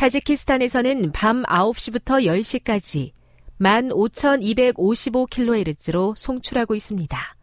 타지키스탄에서는 0.00 1.12
밤 1.12 1.42
9시부터 1.42 2.24
10시까지 2.24 3.12
15,255kHz로 3.60 6.16
송출하고 6.16 6.74
있습니다. 6.74 7.36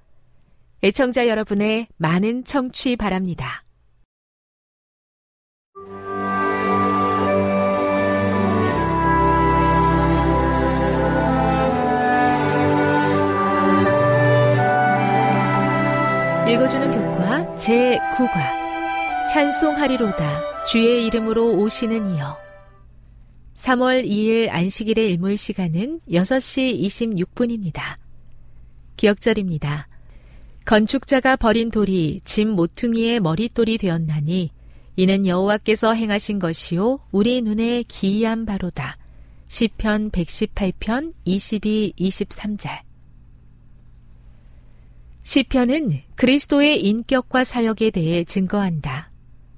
애청자 0.83 1.27
여러분의 1.27 1.85
많은 1.97 2.45
청취 2.45 2.95
바랍니다. 2.95 3.63
읽어주는 16.49 16.89
교과 16.89 17.53
제9과 17.53 19.29
찬송하리로다 19.31 20.65
주의 20.65 21.05
이름으로 21.05 21.53
오시는 21.53 22.15
이여 22.15 22.46
3월 23.57 24.05
2일 24.07 24.49
안식일의 24.49 25.11
일몰 25.11 25.35
시간은 25.35 25.99
6시 26.09 26.79
26분입니다. 26.79 27.97
기억절입니다. 28.97 29.87
건축자가 30.63 31.35
버린 31.35 31.71
돌이 31.71 32.21
짐 32.23 32.49
모퉁이의 32.49 33.19
머릿돌이 33.19 33.79
되었나니 33.79 34.51
이는 34.95 35.25
여호와께서 35.25 35.93
행하신 35.93 36.39
것이요 36.39 36.99
우리 37.11 37.41
눈에 37.41 37.83
기이한 37.83 38.45
바로다. 38.45 38.97
시편 39.47 40.11
118편 40.11 41.13
22, 41.25 41.93
23절 41.97 42.81
시편은 45.23 46.01
그리스도의 46.15 46.83
인격과 46.85 47.43
사역에 47.43 47.89
대해 47.91 48.23
증거한다. 48.23 49.11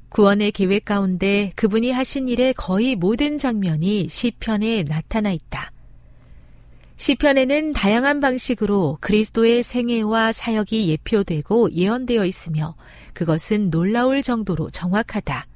구원의 0.10 0.52
계획 0.52 0.86
가운데 0.86 1.52
그분이 1.56 1.92
하신 1.92 2.28
일의 2.28 2.54
거의 2.54 2.96
모든 2.96 3.38
장면이 3.38 4.08
시편에 4.10 4.84
나타나 4.84 5.32
있다. 5.32 5.72
시편에는 6.96 7.74
다양한 7.74 8.20
방식으로 8.20 8.98
그리스도의 9.00 9.64
생애와 9.64 10.34
사역이 10.34 10.90
예표되고 10.90 11.72
예언되어 11.72 12.26
있으며 12.26 12.76
그것은 13.14 13.70
놀라울 13.70 14.22
정도로 14.22 14.70
정확하다. 14.70 15.48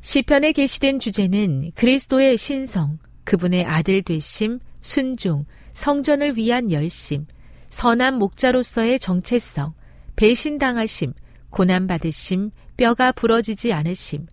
시편에 0.00 0.52
게시된 0.52 0.98
주제는 0.98 1.72
그리스도의 1.74 2.36
신성, 2.36 2.98
그분의 3.24 3.64
아들 3.64 4.02
되심, 4.02 4.58
순종, 4.80 5.46
성전을 5.72 6.36
위한 6.36 6.70
열심, 6.70 7.26
선한 7.70 8.18
목자로서의 8.18 8.98
정체성, 8.98 9.72
배신당하심, 10.16 11.14
고난받으심, 11.50 12.50
뼈가 12.78 13.12
부러지지 13.12 13.72
않으심, 13.74 14.26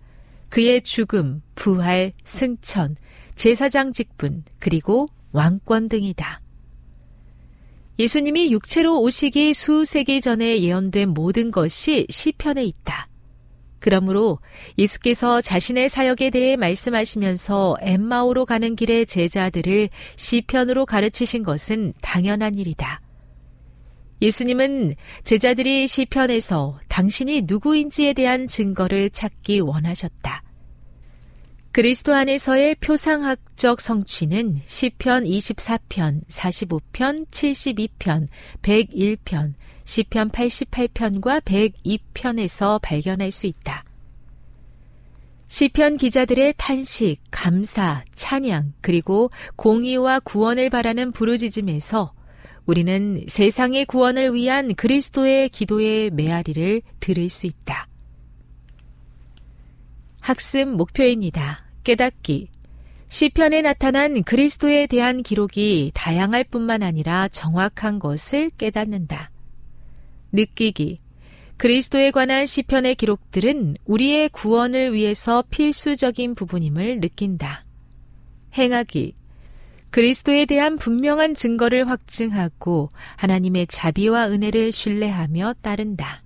그의 0.49 0.83
죽음, 0.83 1.41
부활, 1.55 2.13
승천, 2.23 2.95
제사장 3.33 3.91
직분, 3.91 4.45
그리고 4.59 5.09
왕권 5.33 5.89
등이다. 5.89 6.41
예수님이 7.97 8.51
육체로 8.51 9.01
오시기 9.01 9.53
수세기 9.53 10.21
전에 10.21 10.61
예언된 10.61 11.09
모든 11.09 11.49
것이 11.49 12.05
시편에 12.09 12.63
있다. 12.63 13.09
그러므로 13.79 14.39
예수께서 14.77 15.41
자신의 15.41 15.89
사역에 15.89 16.29
대해 16.29 16.55
말씀하시면서 16.55 17.77
엠마오로 17.81 18.45
가는 18.45 18.75
길의 18.75 19.07
제자들을 19.07 19.89
시편으로 20.17 20.85
가르치신 20.85 21.43
것은 21.43 21.93
당연한 22.01 22.55
일이다. 22.55 23.01
예수님은 24.21 24.95
제자들이 25.23 25.87
시편에서 25.87 26.79
당신이 26.87 27.43
누구인지에 27.43 28.13
대한 28.13 28.47
증거를 28.47 29.09
찾기 29.09 29.59
원하셨다. 29.59 30.43
그리스도 31.75 32.13
안에서의 32.13 32.75
표상학적 32.75 33.81
성취는 33.81 34.61
시편 34.65 35.25
24편, 35.25 36.25
45편, 36.29 37.27
72편, 37.27 38.29
101편, 38.61 39.53
시편 39.83 40.29
88편과 40.29 41.43
102편에서 41.43 42.81
발견할 42.81 43.33
수 43.33 43.45
있다. 43.47 43.83
시편 45.49 45.97
기자들의 45.97 46.53
탄식, 46.55 47.21
감사, 47.29 48.05
찬양, 48.15 48.73
그리고 48.79 49.29
공의와 49.57 50.21
구원을 50.21 50.69
바라는 50.69 51.11
부르짖음에서 51.11 52.14
우리는 52.65 53.23
세상의 53.27 53.85
구원을 53.85 54.33
위한 54.33 54.73
그리스도의 54.73 55.49
기도의 55.49 56.09
메아리를 56.11 56.81
들을 56.99 57.29
수 57.29 57.45
있다. 57.45 57.87
학습 60.21 60.67
목표입니다. 60.69 61.65
깨닫기. 61.83 62.49
시편에 63.07 63.61
나타난 63.61 64.23
그리스도에 64.23 64.87
대한 64.87 65.21
기록이 65.21 65.91
다양할 65.93 66.43
뿐만 66.45 66.81
아니라 66.81 67.27
정확한 67.27 67.99
것을 67.99 68.49
깨닫는다. 68.57 69.29
느끼기. 70.31 70.97
그리스도에 71.57 72.11
관한 72.11 72.45
시편의 72.45 72.95
기록들은 72.95 73.77
우리의 73.85 74.29
구원을 74.29 74.93
위해서 74.93 75.43
필수적인 75.49 76.35
부분임을 76.35 76.99
느낀다. 76.99 77.63
행하기. 78.57 79.13
그리스도에 79.95 80.43
대한 80.43 80.75
분명한 80.75 81.35
증거를 81.35 81.87
확증하고 81.87 82.89
하나님의 83.15 83.67
자비와 83.67 84.27
은혜를 84.27 84.73
신뢰하며 84.73 85.53
따른다. 85.61 86.21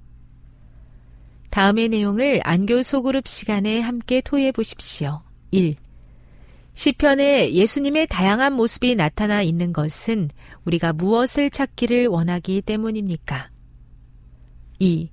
다음의 1.51 1.89
내용을 1.89 2.41
안교 2.43 2.81
소그룹 2.81 3.27
시간에 3.27 3.79
함께 3.79 4.21
토의해 4.21 4.51
보십시오. 4.51 5.21
1. 5.51 5.75
시편에 6.73 7.53
예수님의 7.53 8.07
다양한 8.07 8.53
모습이 8.53 8.95
나타나 8.95 9.43
있는 9.43 9.71
것은 9.71 10.31
우리가 10.65 10.91
무엇을 10.93 11.51
찾기를 11.51 12.07
원하기 12.07 12.63
때문입니까? 12.63 13.51
2. 14.79 15.11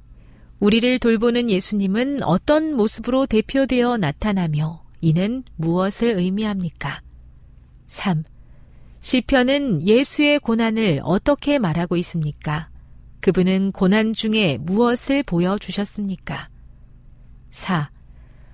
우리를 0.60 0.98
돌보는 0.98 1.50
예수님은 1.50 2.22
어떤 2.22 2.72
모습으로 2.72 3.26
대표되어 3.26 3.98
나타나며 3.98 4.82
이는 5.02 5.44
무엇을 5.56 6.16
의미합니까? 6.16 7.02
3. 7.88 8.24
시편은 9.06 9.86
예수의 9.86 10.40
고난을 10.40 11.00
어떻게 11.04 11.60
말하고 11.60 11.96
있습니까? 11.98 12.68
그분은 13.20 13.70
고난 13.70 14.12
중에 14.12 14.58
무엇을 14.58 15.22
보여주셨습니까? 15.22 16.48
4. 17.52 17.88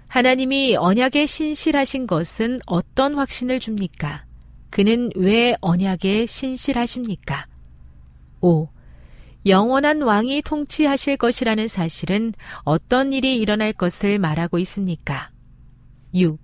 하나님이 0.09 0.77
언약에 0.77 1.25
신실하신 1.25 2.07
것은 2.07 2.61
어떤 2.67 3.15
확신을 3.15 3.61
줍니까? 3.61 4.27
그는 4.69 5.09
왜 5.17 5.55
언약에 5.63 6.27
신실하십니까? 6.27 7.47
5. 8.43 8.69
영원한 9.47 10.03
왕이 10.03 10.43
통치하실 10.43 11.17
것이라는 11.17 11.67
사실은 11.67 12.35
어떤 12.65 13.15
일이 13.15 13.39
일어날 13.39 13.73
것을 13.73 14.19
말하고 14.19 14.59
있습니까? 14.59 15.31
6. 16.15 16.39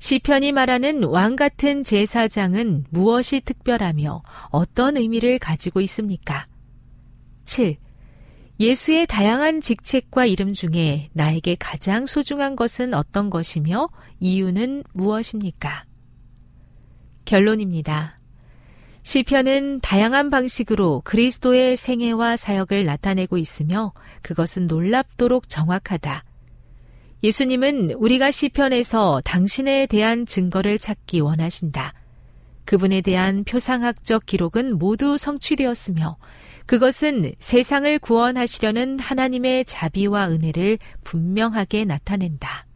시편이 0.00 0.52
말하는 0.52 1.04
왕 1.04 1.36
같은 1.36 1.84
제사장은 1.84 2.86
무엇이 2.88 3.40
특별하며 3.42 4.22
어떤 4.48 4.96
의미를 4.96 5.38
가지고 5.38 5.82
있습니까? 5.82 6.46
7. 7.44 7.76
예수의 8.58 9.06
다양한 9.06 9.60
직책과 9.60 10.24
이름 10.24 10.54
중에 10.54 11.10
나에게 11.12 11.54
가장 11.56 12.06
소중한 12.06 12.56
것은 12.56 12.94
어떤 12.94 13.28
것이며 13.28 13.88
이유는 14.20 14.84
무엇입니까? 14.94 15.84
결론입니다. 17.26 18.16
시편은 19.02 19.80
다양한 19.80 20.30
방식으로 20.30 21.02
그리스도의 21.04 21.76
생애와 21.76 22.38
사역을 22.38 22.86
나타내고 22.86 23.36
있으며 23.36 23.92
그것은 24.22 24.66
놀랍도록 24.66 25.48
정확하다. 25.48 26.24
예수님은 27.22 27.92
우리가 27.92 28.30
시편에서 28.30 29.20
당신에 29.24 29.86
대한 29.86 30.24
증거를 30.24 30.78
찾기 30.78 31.20
원하신다. 31.20 31.92
그분에 32.64 33.00
대한 33.02 33.44
표상학적 33.44 34.24
기록은 34.26 34.78
모두 34.78 35.18
성취되었으며 35.18 36.16
그것은 36.66 37.32
세상을 37.38 37.98
구원하시려는 37.98 39.00
하나님의 39.00 39.64
자비와 39.64 40.30
은혜를 40.30 40.78
분명하게 41.04 41.84
나타낸다. 41.84 42.69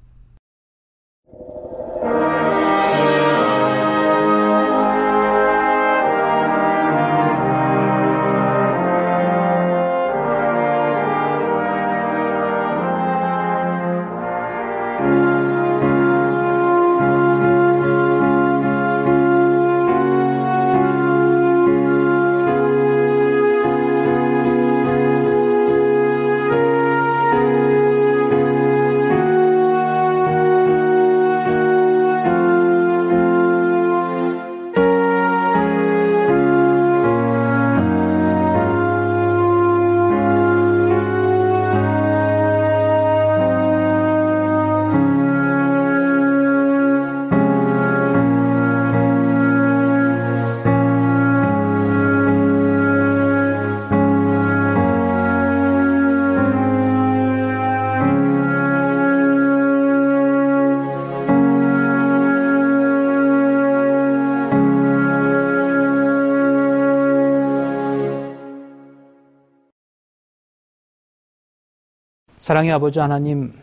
사랑의 72.44 72.72
아버지 72.72 72.98
하나님, 72.98 73.54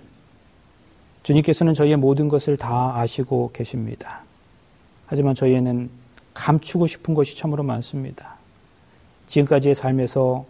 주님께서는 1.22 1.76
저희의 1.76 1.98
모든 1.98 2.28
것을 2.28 2.58
다 2.58 2.98
아시고 2.98 3.52
계십니다. 3.54 4.22
하지만 5.06 5.36
저희에는 5.36 5.88
감추고 6.34 6.88
싶은 6.88 7.14
것이 7.14 7.38
참으로 7.38 7.62
많습니다. 7.62 8.38
지금까지의 9.28 9.76
삶에서 9.76 10.48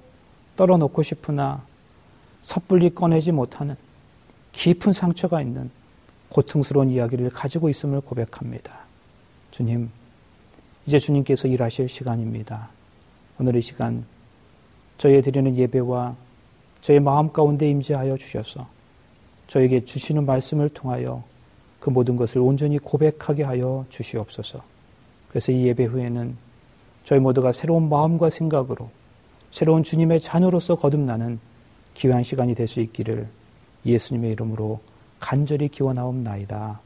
떨어놓고 0.56 1.04
싶으나 1.04 1.62
섣불리 2.42 2.96
꺼내지 2.96 3.34
못하는 3.34 3.76
깊은 4.54 4.94
상처가 4.94 5.42
있는 5.42 5.70
고통스러운 6.30 6.90
이야기를 6.90 7.32
가지고 7.32 7.68
있음을 7.68 8.00
고백합니다. 8.00 8.80
주님, 9.52 9.90
이제 10.86 11.00
주님께서 11.00 11.50
일하실 11.50 11.90
시간입니다. 11.90 12.70
오늘 13.42 13.58
이 13.58 13.62
시간 13.62 14.06
저희에 15.00 15.20
드리는 15.20 15.54
예배와 15.54 16.16
저희 16.82 17.00
마음 17.00 17.32
가운데 17.32 17.70
임재하여 17.70 18.18
주셔서 18.18 18.68
저에게 19.48 19.86
주시는 19.86 20.26
말씀을 20.26 20.70
통하여 20.70 21.24
그 21.80 21.90
모든 21.90 22.16
것을 22.16 22.42
온전히 22.42 22.78
고백하게 22.80 23.44
하여 23.44 23.86
주시옵소서. 23.90 24.62
그래서 25.30 25.52
이 25.52 25.68
예배 25.68 25.86
후에는 25.86 26.36
저희 27.06 27.20
모두가 27.20 27.52
새로운 27.52 27.90
마음과 27.90 28.30
생각으로 28.30 28.90
새로운 29.52 29.84
주님의 29.84 30.22
자녀로서 30.22 30.76
거듭나는 30.76 31.40
귀한 31.94 32.24
시간이 32.24 32.56
될 32.56 32.68
수 32.68 32.80
있기를 32.82 33.28
예수님의 33.86 34.32
이름으로 34.32 34.80
간절히 35.20 35.68
기원하옵나이다. 35.70 36.80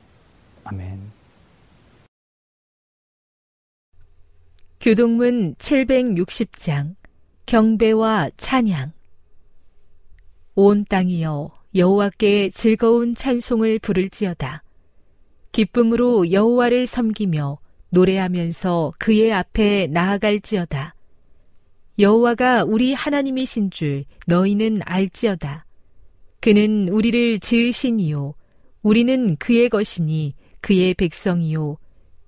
아멘. 0.63 0.99
교동문 4.79 5.55
760장 5.55 6.95
경배와 7.45 8.29
찬양 8.37 8.94
온 10.55 10.85
땅이여 10.85 11.51
여호와께 11.75 12.49
즐거운 12.49 13.13
찬송을 13.13 13.79
부를지어다. 13.79 14.63
기쁨으로 15.51 16.31
여호와를 16.31 16.87
섬기며 16.87 17.59
노래하면서 17.89 18.93
그의 18.97 19.33
앞에 19.33 19.87
나아갈지어다. 19.87 20.95
여호와가 21.99 22.63
우리 22.63 22.93
하나님이신 22.93 23.69
줄 23.69 24.05
너희는 24.27 24.79
알지어다. 24.85 25.65
그는 26.39 26.87
우리를 26.87 27.39
지으시니요 27.39 28.33
우리는 28.81 29.35
그의 29.35 29.67
것이니 29.67 30.35
그의 30.61 30.93
백성이요 30.93 31.77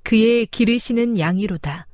그의 0.04 0.48
기르시는 0.48 1.18
양이로다. 1.18 1.88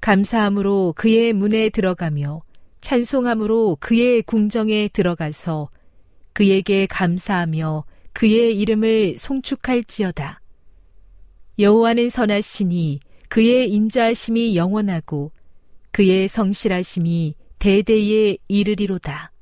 감사함으로 0.00 0.92
그의 0.96 1.32
문에 1.32 1.68
들어가며 1.70 2.42
찬송함으로 2.86 3.78
그의 3.80 4.22
궁정에 4.22 4.86
들어가서 4.86 5.70
그에게 6.32 6.86
감사하며 6.86 7.84
그의 8.12 8.56
이름을 8.60 9.18
송축할지어다. 9.18 10.40
여호와는 11.58 12.10
선하시니 12.10 13.00
그의 13.28 13.72
인자하심이 13.72 14.56
영원하고 14.56 15.32
그의 15.90 16.28
성실하심이 16.28 17.34
대대에 17.58 18.36
이르리로다. 18.46 19.32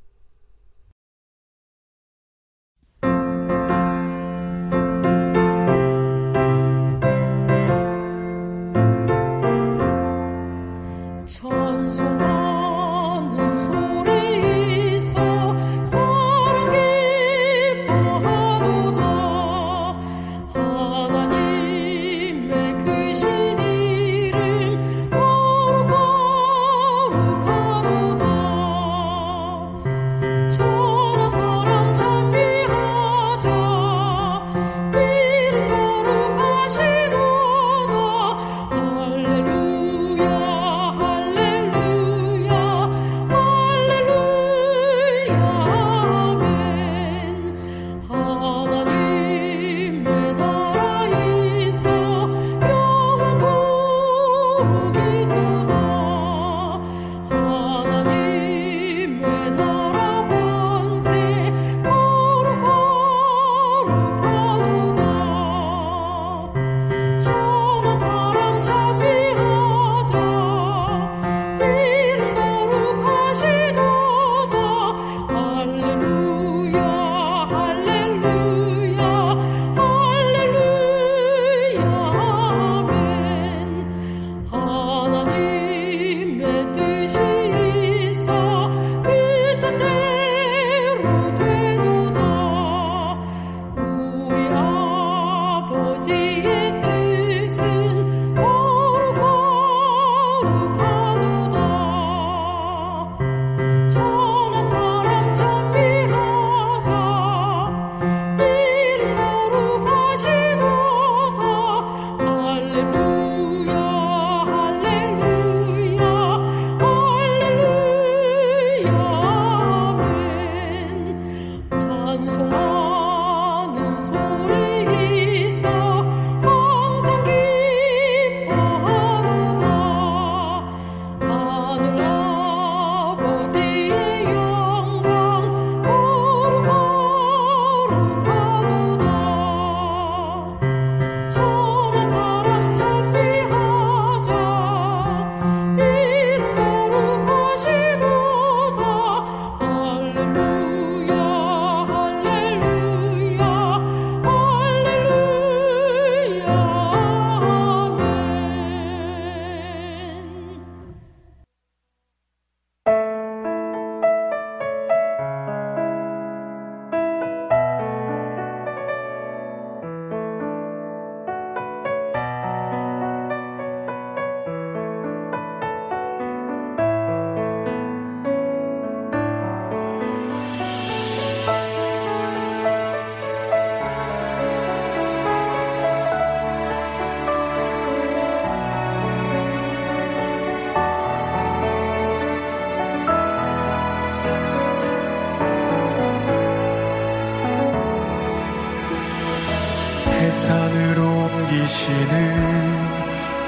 산으로 200.42 201.00
옮기시는 201.06 202.14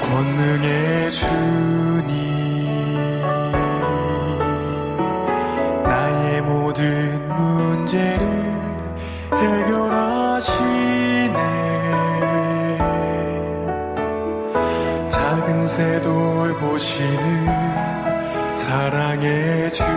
권능의 0.01 1.11
주님. 1.11 2.07
나의 5.83 6.41
모든 6.41 7.35
문제를 7.35 8.25
해결하시네. 9.33 10.77
작은 15.09 15.67
새돌 15.67 16.57
보시는 16.59 17.45
사랑의 18.55 19.71
주님. 19.71 19.87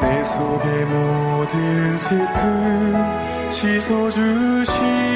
내 0.00 0.24
속에 0.24 0.84
모 0.84 1.21
뭐든지 1.42 2.08
등 2.08 3.50
씻어주시 3.50 5.11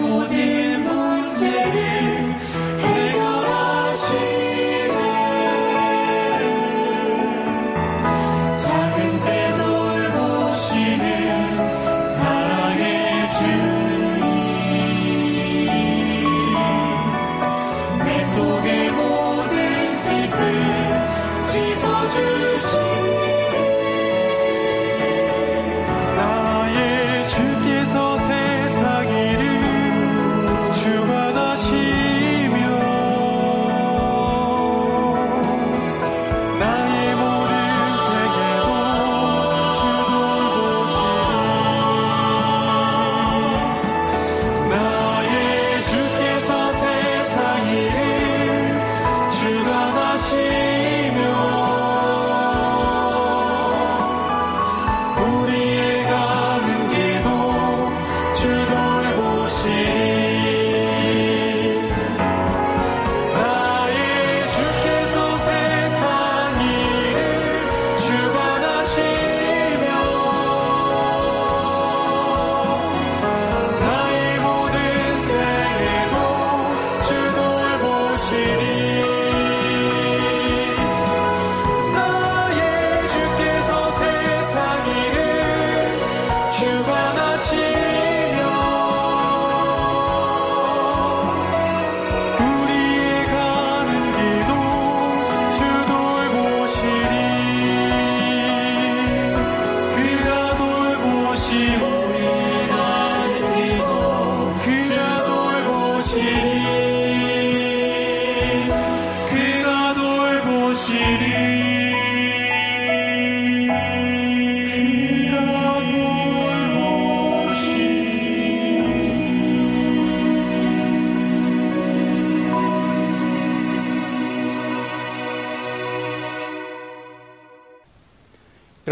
Oh. 0.00 0.37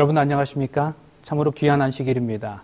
여러분 0.06 0.18
안녕하십니까? 0.18 0.94
참으로 1.22 1.50
귀한 1.50 1.82
안식일입니다. 1.82 2.62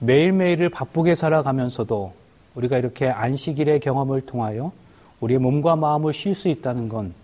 매일매일을 0.00 0.70
바쁘게 0.70 1.14
살아가면서도 1.14 2.12
우리가 2.56 2.78
이렇게 2.78 3.08
안식일의 3.08 3.78
경험을 3.78 4.22
통하여 4.22 4.72
우리의 5.20 5.38
몸과 5.38 5.76
마음을 5.76 6.12
쉴 6.12 6.34
수 6.34 6.48
있다는 6.48 6.88
건 6.88 7.14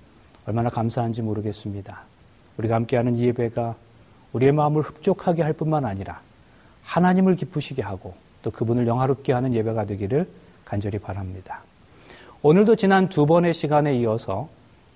얼마나 0.46 0.68
감사한지 0.68 1.20
모르겠습니다. 1.20 2.02
우리가 2.58 2.76
함께하는 2.76 3.16
이 3.16 3.24
예배가 3.24 3.74
우리의 4.34 4.52
마음을 4.52 4.82
흡족하게 4.82 5.42
할 5.42 5.52
뿐만 5.52 5.84
아니라 5.84 6.20
하나님을 6.84 7.34
기쁘시게 7.34 7.82
하고 7.82 8.14
또 8.42 8.52
그분을 8.52 8.86
영화롭게 8.86 9.32
하는 9.32 9.52
예배가 9.52 9.86
되기를 9.86 10.28
간절히 10.64 11.00
바랍니다. 11.00 11.62
오늘도 12.40 12.76
지난 12.76 13.08
두 13.08 13.26
번의 13.26 13.52
시간에 13.52 13.96
이어서 13.96 14.48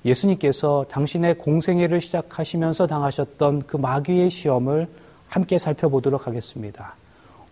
예수님께서 0.05 0.87
당신의 0.89 1.39
공생애를 1.39 2.01
시작하시면서 2.01 2.87
당하셨던 2.87 3.63
그 3.67 3.77
마귀의 3.77 4.31
시험을 4.31 4.89
함께 5.29 5.59
살펴보도록 5.59 6.27
하겠습니다. 6.27 6.95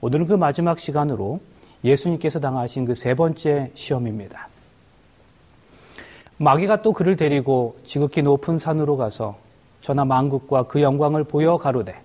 오늘은 0.01 0.27
그 0.27 0.33
마지막 0.35 0.81
시간으로 0.81 1.41
예수님께서 1.85 2.41
당하신 2.41 2.85
그 2.87 2.95
세 2.95 3.15
번째 3.15 3.71
시험입니다. 3.75 4.49
마귀가 6.39 6.83
또 6.83 6.93
그를 6.93 7.17
데리고 7.17 7.77
지극히 7.85 8.23
높은 8.23 8.59
산으로 8.59 8.97
가서 8.97 9.37
전하 9.81 10.05
만국과 10.05 10.65
그 10.65 10.83
영광을 10.83 11.25
보여 11.25 11.57
가로되 11.57 12.01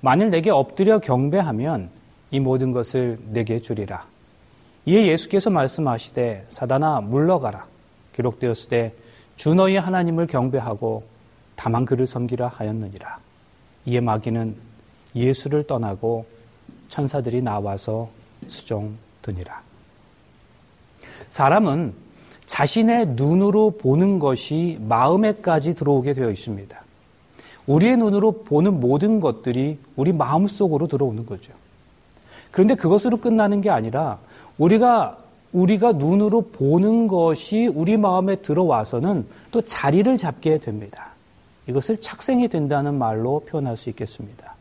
만일 0.00 0.30
내게 0.30 0.50
엎드려 0.50 0.98
경배하면 0.98 1.90
이 2.30 2.40
모든 2.40 2.72
것을 2.72 3.18
내게 3.30 3.60
주리라. 3.60 4.06
이에 4.86 5.06
예수께서 5.06 5.50
말씀하시되 5.50 6.46
사단아 6.50 7.02
물러가라. 7.02 7.66
기록되었을 8.14 8.68
때 8.68 8.92
주 9.38 9.54
너희 9.54 9.76
하나님을 9.76 10.26
경배하고 10.26 11.04
다만 11.54 11.84
그를 11.84 12.08
섬기라 12.08 12.48
하였느니라. 12.48 13.18
이에 13.86 14.00
마귀는 14.00 14.56
예수를 15.14 15.64
떠나고 15.64 16.26
천사들이 16.88 17.40
나와서 17.40 18.10
수종드니라. 18.48 19.62
사람은 21.30 21.94
자신의 22.46 23.10
눈으로 23.10 23.70
보는 23.78 24.18
것이 24.18 24.76
마음에까지 24.80 25.74
들어오게 25.74 26.14
되어 26.14 26.30
있습니다. 26.30 26.76
우리의 27.66 27.96
눈으로 27.96 28.42
보는 28.42 28.80
모든 28.80 29.20
것들이 29.20 29.78
우리 29.94 30.12
마음 30.12 30.48
속으로 30.48 30.88
들어오는 30.88 31.24
거죠. 31.26 31.52
그런데 32.50 32.74
그것으로 32.74 33.18
끝나는 33.18 33.60
게 33.60 33.70
아니라 33.70 34.18
우리가 34.56 35.18
우리가 35.52 35.92
눈으로 35.92 36.42
보는 36.42 37.08
것이 37.08 37.66
우리 37.66 37.96
마음에 37.96 38.36
들어와서는 38.36 39.26
또 39.50 39.62
자리를 39.62 40.18
잡게 40.18 40.58
됩니다. 40.58 41.08
이것을 41.66 42.00
착생이 42.00 42.48
된다는 42.48 42.94
말로 42.94 43.40
표현할 43.40 43.76
수 43.76 43.88
있겠습니다. 43.90 44.54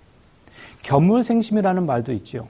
견물생심이라는 0.83 1.85
말도 1.85 2.13
있죠. 2.13 2.47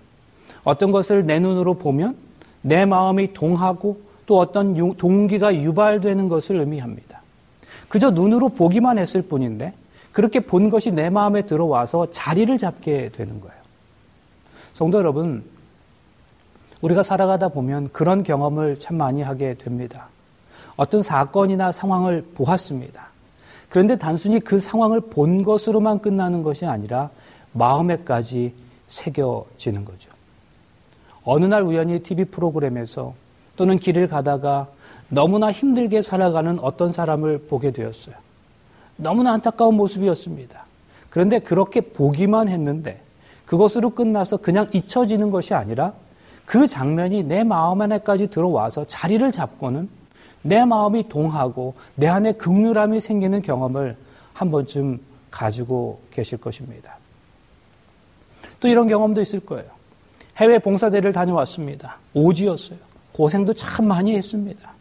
어떤 0.64 0.92
것을 0.92 1.26
내 1.26 1.40
눈으로 1.40 1.76
보면 1.76 2.16
내 2.62 2.86
마음이 2.86 3.34
동하고 3.34 4.02
또 4.26 4.40
어떤 4.40 4.76
동기가 4.98 5.56
유발되는 5.56 6.28
것을 6.28 6.58
의미합니다. 6.58 7.22
그저 7.88 8.12
눈으로 8.12 8.50
보기만 8.50 8.98
했을 8.98 9.22
뿐인데 9.22 9.74
그렇게 10.12 10.40
본 10.40 10.70
것이 10.70 10.92
내 10.92 11.10
마음에 11.10 11.46
들어와서 11.46 12.12
자리를 12.12 12.58
잡게 12.58 13.10
되는 13.10 13.40
거예요. 13.40 13.56
성도 14.74 14.98
여러분, 14.98 15.44
우리가 16.82 17.04
살아가다 17.04 17.50
보면 17.50 17.90
그런 17.92 18.24
경험을 18.24 18.80
참 18.80 18.98
많이 18.98 19.22
하게 19.22 19.56
됩니다. 19.56 20.08
어떤 20.76 21.02
사건이나 21.02 21.72
상황을 21.72 22.24
보았습니다. 22.36 23.08
그런데 23.70 23.98
단순히 23.98 24.40
그 24.40 24.60
상황을 24.60 25.02
본 25.02 25.44
것으로만 25.44 26.00
끝나는 26.00 26.44
것이 26.44 26.66
아니라 26.66 27.10
마음에까지 27.54 28.54
새겨지는 28.88 29.84
거죠. 29.84 30.12
어느 31.24 31.46
날 31.46 31.64
우연히 31.64 32.02
TV 32.02 32.26
프로그램에서 32.26 33.14
또는 33.58 33.78
길을 33.78 34.08
가다가 34.08 34.68
너무나 35.10 35.52
힘들게 35.52 36.02
살아가는 36.02 36.60
어떤 36.60 36.94
사람을 36.94 37.48
보게 37.50 37.72
되었어요. 37.72 38.16
너무나 38.96 39.34
안타까운 39.34 39.76
모습이었습니다. 39.76 40.66
그런데 41.10 41.40
그렇게 41.40 41.82
보기만 41.82 42.48
했는데 42.48 43.02
그것으로 43.46 43.92
끝나서 43.92 44.38
그냥 44.38 44.68
잊혀지는 44.74 45.32
것이 45.32 45.54
아니라 45.54 45.94
그 46.48 46.66
장면이 46.66 47.24
내 47.24 47.44
마음 47.44 47.82
안에까지 47.82 48.28
들어와서 48.28 48.86
자리를 48.88 49.32
잡고는 49.34 49.90
내 50.44 50.64
마음이 50.64 51.10
동하고 51.10 51.76
내 51.96 52.08
안에 52.08 52.32
극률함이 52.32 53.02
생기는 53.02 53.42
경험을 53.42 53.98
한 54.32 54.50
번쯤 54.50 55.02
가지고 55.30 56.00
계실 56.10 56.38
것입니다. 56.38 56.96
또 58.62 58.70
이런 58.70 58.88
경험도 58.88 59.22
있을 59.22 59.42
거예요. 59.42 59.70
해외 60.38 60.58
봉사대를 60.58 61.12
다녀왔습니다. 61.12 61.98
오지였어요. 62.14 62.80
고생도 63.12 63.54
참 63.54 63.86
많이 63.86 64.16
했습니다. 64.16 64.72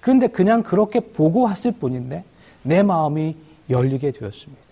그런데 0.00 0.26
그냥 0.26 0.64
그렇게 0.64 0.98
보고 0.98 1.42
왔을 1.42 1.70
뿐인데 1.70 2.24
내 2.64 2.82
마음이 2.82 3.36
열리게 3.70 4.10
되었습니다. 4.10 4.62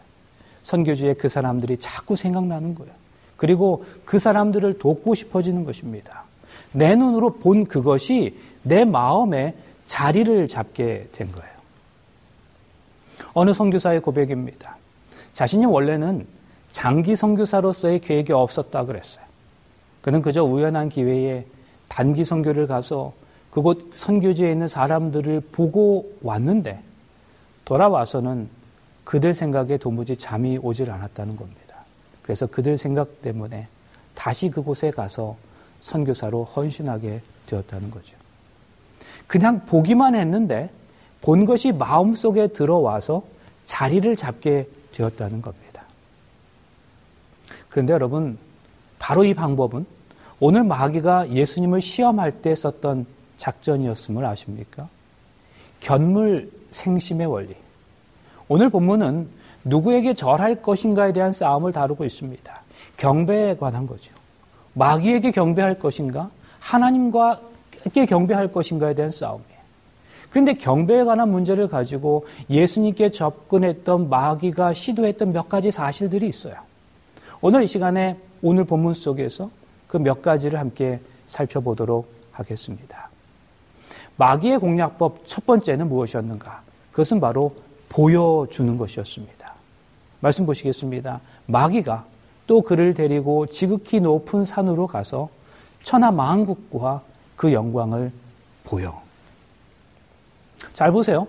선교지에 0.64 1.14
그 1.14 1.28
사람들이 1.28 1.78
자꾸 1.78 2.16
생각나는 2.16 2.74
거예요. 2.74 2.92
그리고 3.36 3.84
그 4.04 4.18
사람들을 4.18 4.80
돕고 4.80 5.14
싶어지는 5.14 5.64
것입니다. 5.64 6.24
내 6.72 6.96
눈으로 6.96 7.34
본 7.34 7.64
그것이 7.64 8.38
내 8.62 8.84
마음에 8.84 9.54
자리를 9.86 10.48
잡게 10.48 11.08
된 11.12 11.32
거예요. 11.32 11.50
어느 13.34 13.52
선교사의 13.52 14.00
고백입니다. 14.00 14.76
자신이 15.32 15.66
원래는 15.66 16.26
장기 16.72 17.16
선교사로서의 17.16 18.00
계획이 18.00 18.32
없었다 18.32 18.84
그랬어요. 18.84 19.24
그는 20.00 20.22
그저 20.22 20.44
우연한 20.44 20.88
기회에 20.88 21.44
단기 21.88 22.24
선교를 22.24 22.66
가서 22.66 23.12
그곳 23.50 23.92
선교지에 23.96 24.50
있는 24.52 24.68
사람들을 24.68 25.40
보고 25.52 26.12
왔는데 26.22 26.80
돌아와서는 27.64 28.48
그들 29.04 29.34
생각에 29.34 29.76
도무지 29.76 30.16
잠이 30.16 30.58
오질 30.62 30.90
않았다는 30.90 31.34
겁니다. 31.34 31.60
그래서 32.22 32.46
그들 32.46 32.78
생각 32.78 33.22
때문에 33.22 33.66
다시 34.14 34.50
그곳에 34.50 34.90
가서 34.90 35.36
선교사로 35.80 36.44
헌신하게 36.44 37.20
되었다는 37.46 37.90
거죠. 37.90 38.16
그냥 39.26 39.64
보기만 39.64 40.14
했는데 40.14 40.70
본 41.20 41.44
것이 41.44 41.72
마음속에 41.72 42.48
들어와서 42.48 43.22
자리를 43.64 44.16
잡게 44.16 44.66
되었다는 44.92 45.42
겁니다. 45.42 45.82
그런데 47.68 47.92
여러분, 47.92 48.38
바로 48.98 49.24
이 49.24 49.34
방법은 49.34 49.86
오늘 50.40 50.64
마귀가 50.64 51.30
예수님을 51.30 51.80
시험할 51.80 52.42
때 52.42 52.54
썼던 52.54 53.06
작전이었음을 53.36 54.24
아십니까? 54.24 54.88
견물 55.80 56.50
생심의 56.70 57.26
원리. 57.26 57.54
오늘 58.48 58.68
본문은 58.70 59.28
누구에게 59.64 60.14
절할 60.14 60.62
것인가에 60.62 61.12
대한 61.12 61.32
싸움을 61.32 61.72
다루고 61.72 62.04
있습니다. 62.04 62.62
경배에 62.96 63.56
관한 63.56 63.86
거죠. 63.86 64.12
마귀에게 64.74 65.30
경배할 65.30 65.78
것인가? 65.78 66.30
하나님과께 66.60 68.06
경배할 68.06 68.52
것인가에 68.52 68.94
대한 68.94 69.10
싸움이에요. 69.10 69.60
그런데 70.30 70.54
경배에 70.54 71.04
관한 71.04 71.30
문제를 71.30 71.68
가지고 71.68 72.26
예수님께 72.48 73.10
접근했던 73.10 74.08
마귀가 74.08 74.74
시도했던 74.74 75.32
몇 75.32 75.48
가지 75.48 75.70
사실들이 75.70 76.28
있어요. 76.28 76.54
오늘 77.40 77.62
이 77.64 77.66
시간에 77.66 78.16
오늘 78.42 78.64
본문 78.64 78.94
속에서 78.94 79.50
그 79.88 79.98
몇 79.98 80.22
가지를 80.22 80.58
함께 80.58 81.00
살펴보도록 81.26 82.08
하겠습니다. 82.32 83.08
마귀의 84.16 84.58
공략법 84.58 85.22
첫 85.26 85.44
번째는 85.46 85.88
무엇이었는가? 85.88 86.62
그것은 86.92 87.20
바로 87.20 87.54
보여주는 87.88 88.76
것이었습니다. 88.76 89.54
말씀 90.20 90.46
보시겠습니다. 90.46 91.20
마귀가 91.46 92.04
또 92.50 92.62
그를 92.62 92.94
데리고 92.94 93.46
지극히 93.46 94.00
높은 94.00 94.44
산으로 94.44 94.88
가서 94.88 95.28
천하 95.84 96.10
만국과 96.10 97.00
그 97.36 97.52
영광을 97.52 98.10
보여. 98.64 99.00
잘 100.72 100.90
보세요. 100.90 101.28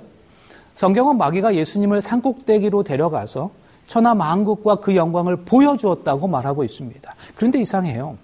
성경은 0.74 1.20
마귀가 1.20 1.54
예수님을 1.54 2.02
산꼭대기로 2.02 2.82
데려가서 2.82 3.52
천하 3.86 4.16
만국과 4.16 4.78
그 4.78 4.96
영광을 4.96 5.36
보여주었다고 5.36 6.28
말하고 6.28 6.64
있습니다. 6.64 7.14
그런데 7.36 7.62
이상해요. 7.62 8.18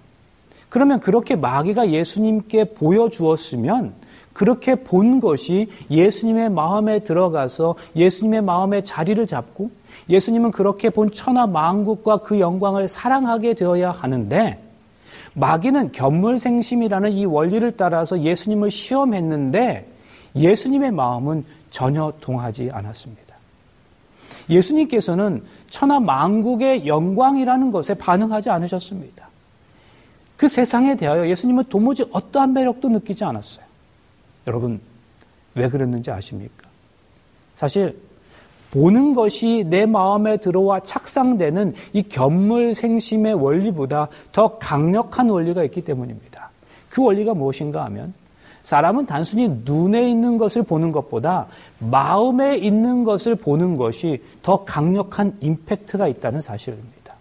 그러면 0.68 0.98
그렇게 0.98 1.36
마귀가 1.36 1.90
예수님께 1.90 2.74
보여주었으면 2.74 3.94
그렇게 4.32 4.74
본 4.74 5.20
것이 5.20 5.68
예수님의 5.88 6.50
마음에 6.50 6.98
들어가서 7.04 7.76
예수님의 7.94 8.42
마음에 8.42 8.82
자리를 8.82 9.24
잡고 9.28 9.70
예수님은 10.08 10.50
그렇게 10.50 10.90
본 10.90 11.10
천하 11.10 11.46
만국과 11.46 12.18
그 12.18 12.40
영광을 12.40 12.88
사랑하게 12.88 13.54
되어야 13.54 13.90
하는데 13.90 14.62
마귀는 15.34 15.92
견물생심이라는 15.92 17.12
이 17.12 17.24
원리를 17.26 17.76
따라서 17.76 18.20
예수님을 18.20 18.70
시험했는데 18.70 19.86
예수님의 20.34 20.90
마음은 20.92 21.44
전혀 21.70 22.12
동하지 22.20 22.70
않았습니다. 22.72 23.28
예수님께서는 24.48 25.44
천하 25.68 26.00
만국의 26.00 26.86
영광이라는 26.86 27.70
것에 27.70 27.94
반응하지 27.94 28.50
않으셨습니다. 28.50 29.28
그 30.36 30.48
세상에 30.48 30.96
대하여 30.96 31.28
예수님은 31.28 31.64
도무지 31.64 32.04
어떠한 32.10 32.54
매력도 32.54 32.88
느끼지 32.88 33.24
않았어요. 33.24 33.64
여러분, 34.46 34.80
왜 35.54 35.68
그랬는지 35.68 36.10
아십니까? 36.10 36.68
사실, 37.54 38.00
보는 38.70 39.14
것이 39.14 39.64
내 39.68 39.86
마음에 39.86 40.36
들어와 40.36 40.80
착상되는 40.80 41.72
이 41.92 42.02
견물생심의 42.02 43.34
원리보다 43.34 44.08
더 44.32 44.58
강력한 44.58 45.30
원리가 45.30 45.64
있기 45.64 45.82
때문입니다. 45.82 46.50
그 46.90 47.02
원리가 47.02 47.34
무엇인가 47.34 47.84
하면 47.86 48.12
사람은 48.62 49.06
단순히 49.06 49.48
눈에 49.64 50.10
있는 50.10 50.36
것을 50.36 50.62
보는 50.62 50.92
것보다 50.92 51.46
마음에 51.78 52.56
있는 52.56 53.04
것을 53.04 53.34
보는 53.34 53.76
것이 53.76 54.22
더 54.42 54.64
강력한 54.64 55.36
임팩트가 55.40 56.06
있다는 56.06 56.42
사실입니다. 56.42 57.14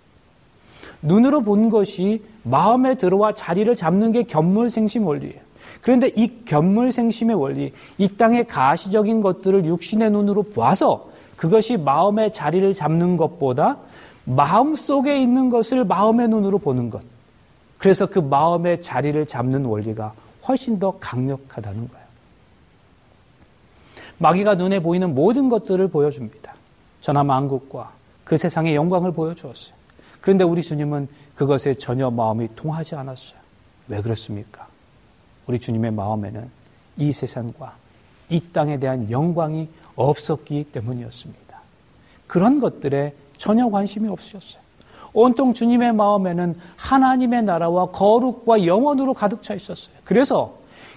눈으로 1.01 1.41
본 1.41 1.69
것이 1.69 2.21
마음에 2.43 2.95
들어와 2.95 3.33
자리를 3.33 3.73
잡는 3.75 4.11
게 4.11 4.23
견물생심 4.23 5.05
원리예요. 5.05 5.47
그런데 5.81 6.11
이 6.15 6.43
견물생심의 6.43 7.35
원리, 7.35 7.71
이 7.97 8.07
땅의 8.09 8.47
가시적인 8.47 9.21
것들을 9.21 9.65
육신의 9.65 10.11
눈으로 10.11 10.43
보아서 10.43 11.06
그것이 11.37 11.77
마음의 11.77 12.33
자리를 12.33 12.73
잡는 12.73 13.15
것보다 13.15 13.77
마음 14.25 14.75
속에 14.75 15.21
있는 15.21 15.49
것을 15.49 15.85
마음의 15.85 16.27
눈으로 16.27 16.57
보는 16.57 16.89
것. 16.89 17.01
그래서 17.77 18.07
그 18.07 18.19
마음의 18.19 18.81
자리를 18.81 19.25
잡는 19.27 19.63
원리가 19.63 20.13
훨씬 20.47 20.79
더 20.79 20.97
강력하다는 20.99 21.87
거예요. 21.87 22.07
마귀가 24.17 24.55
눈에 24.55 24.79
보이는 24.79 25.13
모든 25.13 25.47
것들을 25.47 25.87
보여줍니다. 25.89 26.55
전하 27.01 27.23
만국과 27.23 27.91
그 28.23 28.37
세상의 28.37 28.75
영광을 28.75 29.11
보여주었어요. 29.11 29.75
그런데 30.21 30.43
우리 30.43 30.63
주님은 30.63 31.07
그것에 31.35 31.75
전혀 31.75 32.09
마음이 32.09 32.49
통하지 32.55 32.95
않았어요. 32.95 33.39
왜 33.87 34.01
그렇습니까? 34.01 34.67
우리 35.45 35.59
주님의 35.59 35.91
마음에는 35.91 36.49
이 36.97 37.13
세상과 37.13 37.75
이 38.29 38.41
땅에 38.51 38.79
대한 38.79 39.09
영광이 39.09 39.69
없었기 39.97 40.65
때문이었습니다. 40.71 41.57
그런 42.27 42.61
것들에 42.61 43.13
전혀 43.37 43.69
관심이 43.69 44.07
없으셨어요. 44.07 44.61
온통 45.13 45.53
주님의 45.53 45.93
마음에는 45.93 46.55
하나님의 46.75 47.43
나라와 47.43 47.87
거룩과 47.87 48.65
영원으로 48.65 49.13
가득 49.13 49.41
차 49.43 49.53
있었어요. 49.55 49.95
그래서 50.03 50.53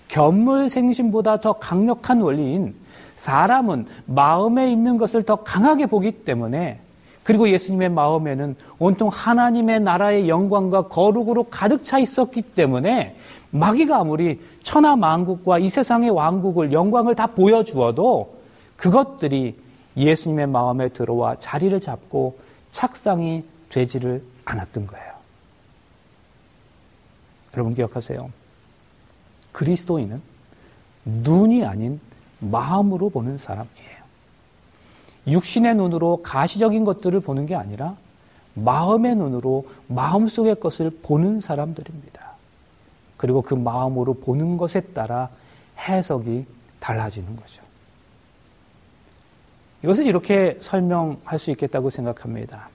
견물생심보다 0.09 1.41
더 1.41 1.55
강력한 1.55 2.21
원리인 2.21 2.75
사람은 3.17 3.87
마음에 4.07 4.71
있는 4.71 4.99
것을 4.99 5.23
더 5.23 5.37
강하게 5.37 5.87
보기 5.87 6.13
때문에 6.25 6.81
그리고 7.23 7.49
예수님의 7.49 7.91
마음에는 7.91 8.57
온통 8.79 9.09
하나님의 9.09 9.81
나라의 9.81 10.29
영광과 10.29 10.89
거룩으로 10.89 11.45
가득 11.45 11.85
차 11.85 11.99
있었기 11.99 12.43
때문에 12.43 13.17
마귀가 13.51 13.99
아무리 13.99 14.41
천하 14.63 14.97
만국과 14.97 15.59
이 15.59 15.69
세상의 15.69 16.11
왕국을 16.11 16.73
영광을 16.73 17.15
다 17.15 17.27
보여주어도 17.27 18.40
그것들이 18.81 19.61
예수님의 19.97 20.47
마음에 20.47 20.89
들어와 20.89 21.39
자리를 21.39 21.79
잡고 21.81 22.39
착상이 22.71 23.45
되지를 23.69 24.25
않았던 24.47 24.87
거예요. 24.87 25.13
여러분 27.55 27.75
기억하세요. 27.75 28.31
그리스도인은 29.53 30.23
눈이 31.05 31.65
아닌 31.65 32.01
마음으로 32.39 33.11
보는 33.11 33.37
사람이에요. 33.37 34.01
육신의 35.27 35.75
눈으로 35.75 36.23
가시적인 36.23 36.85
것들을 36.85 37.21
보는 37.21 37.45
게 37.45 37.55
아니라 37.55 37.97
마음의 38.55 39.17
눈으로 39.17 39.69
마음속의 39.89 40.59
것을 40.59 40.91
보는 41.03 41.41
사람들입니다. 41.41 42.31
그리고 43.19 43.43
그 43.43 43.53
마음으로 43.53 44.15
보는 44.15 44.57
것에 44.57 44.81
따라 44.81 45.29
해석이 45.79 46.47
달라지는 46.79 47.37
거죠. 47.37 47.70
이것을 49.83 50.07
이렇게 50.07 50.57
설명할 50.61 51.39
수 51.39 51.51
있겠다고 51.51 51.91
생각합니다. 51.91 52.69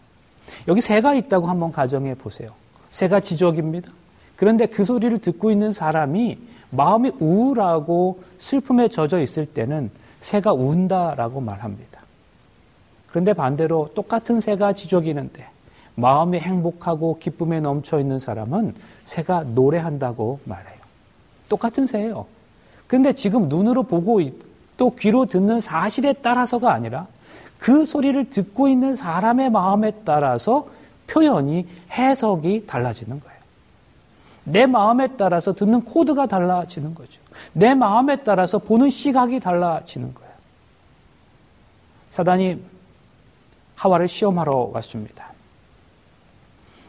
여기 0.67 0.81
새가 0.81 1.15
있다고 1.15 1.47
한번 1.47 1.71
가정해 1.71 2.15
보세요. 2.15 2.51
새가 2.91 3.19
지적입니다. 3.19 3.91
그런데 4.35 4.65
그 4.65 4.83
소리를 4.83 5.17
듣고 5.19 5.51
있는 5.51 5.71
사람이 5.71 6.37
마음이 6.71 7.11
우울하고 7.19 8.23
슬픔에 8.37 8.89
젖어 8.89 9.21
있을 9.21 9.45
때는 9.45 9.91
새가 10.21 10.53
운다라고 10.53 11.41
말합니다. 11.41 12.01
그런데 13.07 13.33
반대로 13.33 13.91
똑같은 13.93 14.41
새가 14.41 14.73
지적이는데 14.73 15.47
마음이 15.95 16.39
행복하고 16.39 17.19
기쁨에 17.19 17.61
넘쳐 17.61 17.99
있는 17.99 18.19
사람은 18.19 18.75
새가 19.05 19.43
노래한다고 19.43 20.39
말해요. 20.43 20.79
똑같은 21.47 21.85
새예요. 21.85 22.25
그런데 22.87 23.13
지금 23.13 23.47
눈으로 23.47 23.83
보고 23.83 24.19
또 24.77 24.95
귀로 24.95 25.25
듣는 25.25 25.59
사실에 25.59 26.13
따라서가 26.13 26.73
아니라 26.73 27.07
그 27.59 27.85
소리를 27.85 28.29
듣고 28.29 28.67
있는 28.67 28.95
사람의 28.95 29.49
마음에 29.49 29.91
따라서 30.03 30.67
표현이 31.07 31.67
해석이 31.91 32.65
달라지는 32.67 33.19
거예요. 33.19 33.35
내 34.43 34.65
마음에 34.65 35.07
따라서 35.17 35.53
듣는 35.53 35.83
코드가 35.83 36.27
달라지는 36.27 36.93
거죠. 36.93 37.19
내 37.53 37.73
마음에 37.73 38.17
따라서 38.17 38.59
보는 38.59 38.89
시각이 38.89 39.39
달라지는 39.39 40.13
거예요. 40.13 40.31
사단이 42.09 42.61
하와를 43.75 44.07
시험하러 44.07 44.71
왔습니다. 44.73 45.33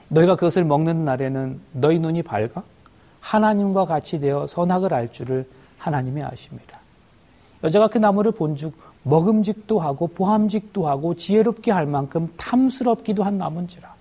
너희가 0.09 0.37
그것을 0.37 0.64
먹는 0.64 1.05
날에는 1.05 1.61
너희 1.72 1.99
눈이 1.99 2.22
밝아 2.22 2.62
하나님과 3.20 3.87
같이 3.87 4.20
되어 4.20 4.46
선악을 4.46 4.94
알 4.94 5.11
줄을 5.11 5.49
하나님이 5.79 6.22
아십니다. 6.22 6.79
여자가 7.66 7.88
그 7.88 7.98
나무를 7.98 8.31
본즉 8.31 8.74
먹음직도 9.02 9.81
하고 9.81 10.07
보함직도 10.07 10.87
하고 10.87 11.16
지혜롭게 11.16 11.72
할 11.72 11.85
만큼 11.85 12.33
탐스럽기도 12.37 13.24
한 13.24 13.38
나무인지라. 13.38 13.92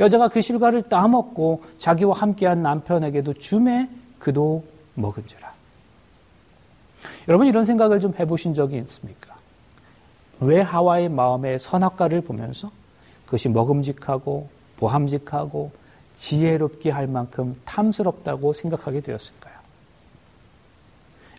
여자가 0.00 0.28
그 0.28 0.40
실과를 0.40 0.84
따먹고 0.84 1.62
자기와 1.76 2.16
함께한 2.16 2.62
남편에게도 2.62 3.34
주매 3.34 3.86
그도 4.18 4.64
먹은지라. 4.94 5.52
여러분 7.28 7.46
이런 7.46 7.66
생각을 7.66 8.00
좀 8.00 8.14
해보신 8.18 8.54
적이 8.54 8.78
있습니까? 8.78 9.36
왜 10.40 10.62
하와의 10.62 11.10
마음에 11.10 11.58
선악과를 11.58 12.22
보면서 12.22 12.70
그것이 13.26 13.50
먹음직하고 13.50 14.48
보함직하고 14.78 15.70
지혜롭게 16.16 16.90
할 16.90 17.06
만큼 17.06 17.60
탐스럽다고 17.66 18.54
생각하게 18.54 19.00
되었을까요? 19.00 19.54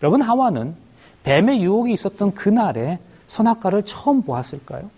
여러분 0.03 0.21
하와는 0.21 0.75
뱀의 1.23 1.61
유혹이 1.61 1.93
있었던 1.93 2.33
그날에 2.33 2.99
선악과를 3.27 3.83
처음 3.85 4.21
보았을까요? 4.21 4.89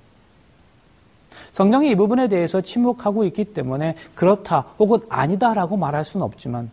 성경이 1.51 1.91
이 1.91 1.95
부분에 1.95 2.27
대해서 2.27 2.61
침묵하고 2.61 3.23
있기 3.25 3.53
때문에 3.53 3.95
그렇다 4.13 4.65
혹은 4.79 4.99
아니다라고 5.09 5.77
말할 5.77 6.03
수는 6.03 6.25
없지만 6.25 6.69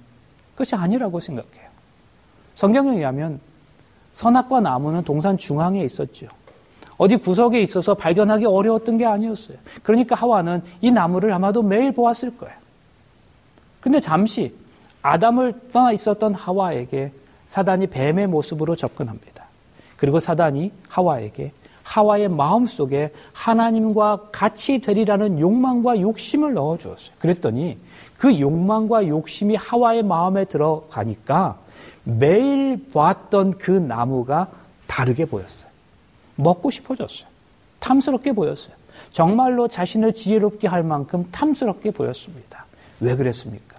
그것이 0.52 0.74
아니라고 0.74 1.20
생각해요. 1.20 1.68
성경에 2.54 2.96
의하면 2.96 3.40
선악과 4.14 4.60
나무는 4.60 5.02
동산 5.04 5.38
중앙에 5.38 5.82
있었죠. 5.84 6.26
어디 6.98 7.16
구석에 7.16 7.60
있어서 7.62 7.94
발견하기 7.94 8.44
어려웠던 8.46 8.98
게 8.98 9.06
아니었어요. 9.06 9.56
그러니까 9.82 10.14
하와는 10.14 10.62
이 10.80 10.90
나무를 10.90 11.32
아마도 11.32 11.62
매일 11.62 11.92
보았을 11.92 12.36
거예요. 12.36 12.54
근데 13.80 13.98
잠시 13.98 14.54
아담을 15.00 15.54
떠나 15.72 15.92
있었던 15.92 16.34
하와에게 16.34 17.12
사단이 17.46 17.88
뱀의 17.88 18.28
모습으로 18.28 18.76
접근합니다. 18.76 19.31
그리고 20.02 20.18
사단이 20.18 20.72
하와에게 20.88 21.52
하와의 21.84 22.28
마음 22.28 22.66
속에 22.66 23.12
하나님과 23.32 24.30
같이 24.32 24.80
되리라는 24.80 25.38
욕망과 25.38 26.00
욕심을 26.00 26.54
넣어 26.54 26.76
주었어요. 26.76 27.14
그랬더니 27.20 27.78
그 28.18 28.40
욕망과 28.40 29.06
욕심이 29.06 29.54
하와의 29.54 30.02
마음에 30.02 30.44
들어가니까 30.44 31.56
매일 32.02 32.84
보았던 32.92 33.58
그 33.58 33.70
나무가 33.70 34.48
다르게 34.88 35.24
보였어요. 35.24 35.68
먹고 36.34 36.72
싶어졌어요. 36.72 37.28
탐스럽게 37.78 38.32
보였어요. 38.32 38.74
정말로 39.12 39.68
자신을 39.68 40.14
지혜롭게 40.14 40.66
할 40.66 40.82
만큼 40.82 41.28
탐스럽게 41.30 41.92
보였습니다. 41.92 42.66
왜 42.98 43.14
그랬습니까? 43.14 43.76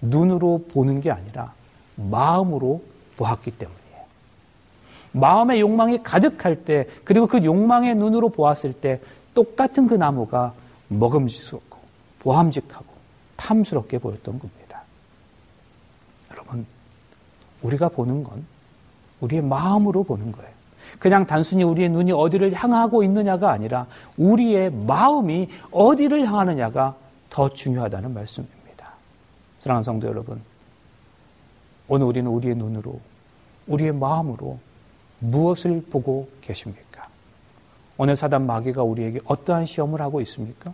눈으로 0.00 0.66
보는 0.72 1.00
게 1.00 1.10
아니라 1.10 1.52
마음으로 1.96 2.82
보았기 3.16 3.50
때문에. 3.50 3.79
마음의 5.12 5.60
욕망이 5.60 6.02
가득할 6.02 6.64
때, 6.64 6.86
그리고 7.04 7.26
그 7.26 7.44
욕망의 7.44 7.96
눈으로 7.96 8.28
보았을 8.28 8.72
때, 8.72 9.00
똑같은 9.34 9.86
그 9.86 9.94
나무가 9.94 10.52
먹음직스럽고, 10.88 11.78
보함직하고, 12.20 12.86
탐스럽게 13.36 13.98
보였던 13.98 14.38
겁니다. 14.38 14.82
여러분, 16.30 16.66
우리가 17.62 17.88
보는 17.88 18.22
건 18.22 18.44
우리의 19.20 19.42
마음으로 19.42 20.04
보는 20.04 20.32
거예요. 20.32 20.50
그냥 20.98 21.26
단순히 21.26 21.62
우리의 21.62 21.88
눈이 21.88 22.12
어디를 22.12 22.52
향하고 22.52 23.02
있느냐가 23.02 23.50
아니라 23.50 23.86
우리의 24.16 24.70
마음이 24.70 25.48
어디를 25.70 26.26
향하느냐가 26.26 26.96
더 27.28 27.48
중요하다는 27.48 28.14
말씀입니다. 28.14 28.92
사랑하는 29.60 29.84
성도 29.84 30.08
여러분, 30.08 30.40
오늘 31.86 32.06
우리는 32.06 32.30
우리의 32.30 32.54
눈으로, 32.54 33.00
우리의 33.66 33.92
마음으로 33.92 34.58
무엇을 35.20 35.84
보고 35.90 36.28
계십니까? 36.40 37.06
오늘 37.96 38.16
사단 38.16 38.46
마귀가 38.46 38.82
우리에게 38.82 39.20
어떠한 39.24 39.66
시험을 39.66 40.00
하고 40.00 40.20
있습니까? 40.22 40.72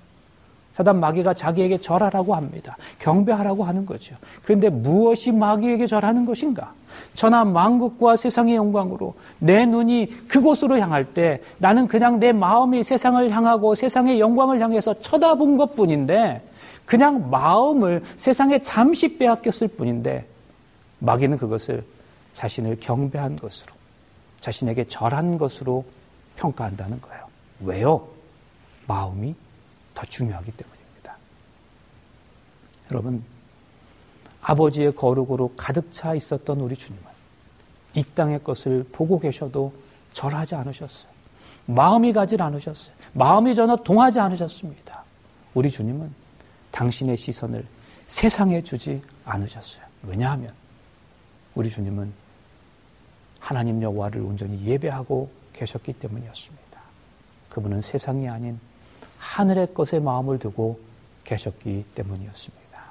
사단 0.76 1.00
마귀가 1.00 1.32
자기에게 1.32 1.78
절하라고 1.78 2.34
합니다. 2.34 2.76
경배하라고 2.98 3.64
하는 3.64 3.86
거죠. 3.86 4.14
그런데 4.44 4.68
무엇이 4.68 5.32
마귀에게 5.32 5.86
절하는 5.86 6.26
것인가? 6.26 6.74
천하 7.14 7.46
만국과 7.46 8.16
세상의 8.16 8.56
영광으로 8.56 9.14
내 9.38 9.64
눈이 9.64 10.28
그곳으로 10.28 10.78
향할 10.78 11.14
때 11.14 11.40
나는 11.58 11.86
그냥 11.88 12.20
내 12.20 12.32
마음이 12.32 12.84
세상을 12.84 13.30
향하고 13.30 13.74
세상의 13.74 14.20
영광을 14.20 14.60
향해서 14.60 15.00
쳐다본 15.00 15.56
것 15.56 15.74
뿐인데 15.74 16.46
그냥 16.84 17.30
마음을 17.30 18.02
세상에 18.16 18.60
잠시 18.60 19.16
빼앗겼을 19.16 19.68
뿐인데 19.68 20.26
마귀는 20.98 21.38
그것을 21.38 21.84
자신을 22.34 22.76
경배한 22.80 23.36
것으로 23.36 23.75
자신에게 24.40 24.86
절한 24.88 25.38
것으로 25.38 25.84
평가한다는 26.36 27.00
거예요. 27.00 27.26
왜요? 27.60 28.08
마음이 28.86 29.34
더 29.94 30.04
중요하기 30.04 30.52
때문입니다. 30.52 31.16
여러분, 32.90 33.24
아버지의 34.42 34.94
거룩으로 34.94 35.54
가득 35.56 35.90
차 35.90 36.14
있었던 36.14 36.60
우리 36.60 36.76
주님은 36.76 37.04
이 37.94 38.04
땅의 38.04 38.44
것을 38.44 38.86
보고 38.92 39.18
계셔도 39.18 39.72
절하지 40.12 40.54
않으셨어요. 40.54 41.10
마음이 41.66 42.12
가질 42.12 42.40
않으셨어요. 42.42 42.94
마음이 43.12 43.54
전혀 43.54 43.74
동하지 43.76 44.20
않으셨습니다. 44.20 45.02
우리 45.54 45.70
주님은 45.70 46.12
당신의 46.70 47.16
시선을 47.16 47.66
세상에 48.06 48.62
주지 48.62 49.02
않으셨어요. 49.24 49.82
왜냐하면 50.04 50.52
우리 51.54 51.70
주님은 51.70 52.12
하나님 53.46 53.80
여호와를 53.80 54.22
온전히 54.22 54.60
예배하고 54.64 55.30
계셨기 55.52 55.92
때문이었습니다. 55.92 56.80
그분은 57.48 57.80
세상이 57.80 58.28
아닌 58.28 58.58
하늘의 59.20 59.72
것에 59.72 60.00
마음을 60.00 60.40
두고 60.40 60.80
계셨기 61.22 61.84
때문이었습니다. 61.94 62.82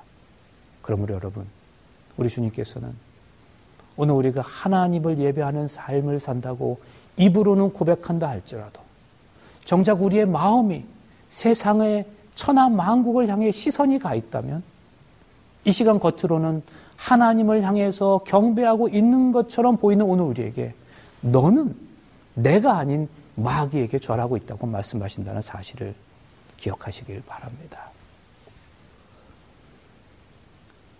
그러므로 0.81 1.15
여러분, 1.15 1.45
우리 2.15 2.29
주님께서는 2.29 2.95
오늘 3.97 4.13
우리가 4.13 4.39
하나님을 4.43 5.17
예배하는 5.17 5.67
삶을 5.67 6.21
산다고 6.21 6.79
입으로는 7.17 7.73
고백한다 7.73 8.29
할지라도 8.29 8.79
정작 9.65 10.01
우리의 10.01 10.25
마음이 10.25 10.85
세상의 11.27 12.05
천하 12.33 12.69
만국을 12.69 13.27
향해 13.27 13.51
시선이 13.51 13.99
가 13.99 14.15
있다면 14.15 14.63
이 15.65 15.73
시간 15.73 15.99
겉으로는 15.99 16.63
하나님을 16.97 17.63
향해서 17.63 18.21
경배하고 18.25 18.89
있는 18.89 19.31
것처럼 19.31 19.77
보이는 19.77 20.05
오늘 20.05 20.25
우리에게 20.25 20.73
너는 21.21 21.75
내가 22.36 22.77
아닌 22.77 23.08
마귀에게 23.36 23.99
절하고 23.99 24.38
있다고 24.38 24.67
말씀하신다는 24.67 25.41
사실을 25.41 25.93
기억하시길 26.58 27.23
바랍니다. 27.25 27.89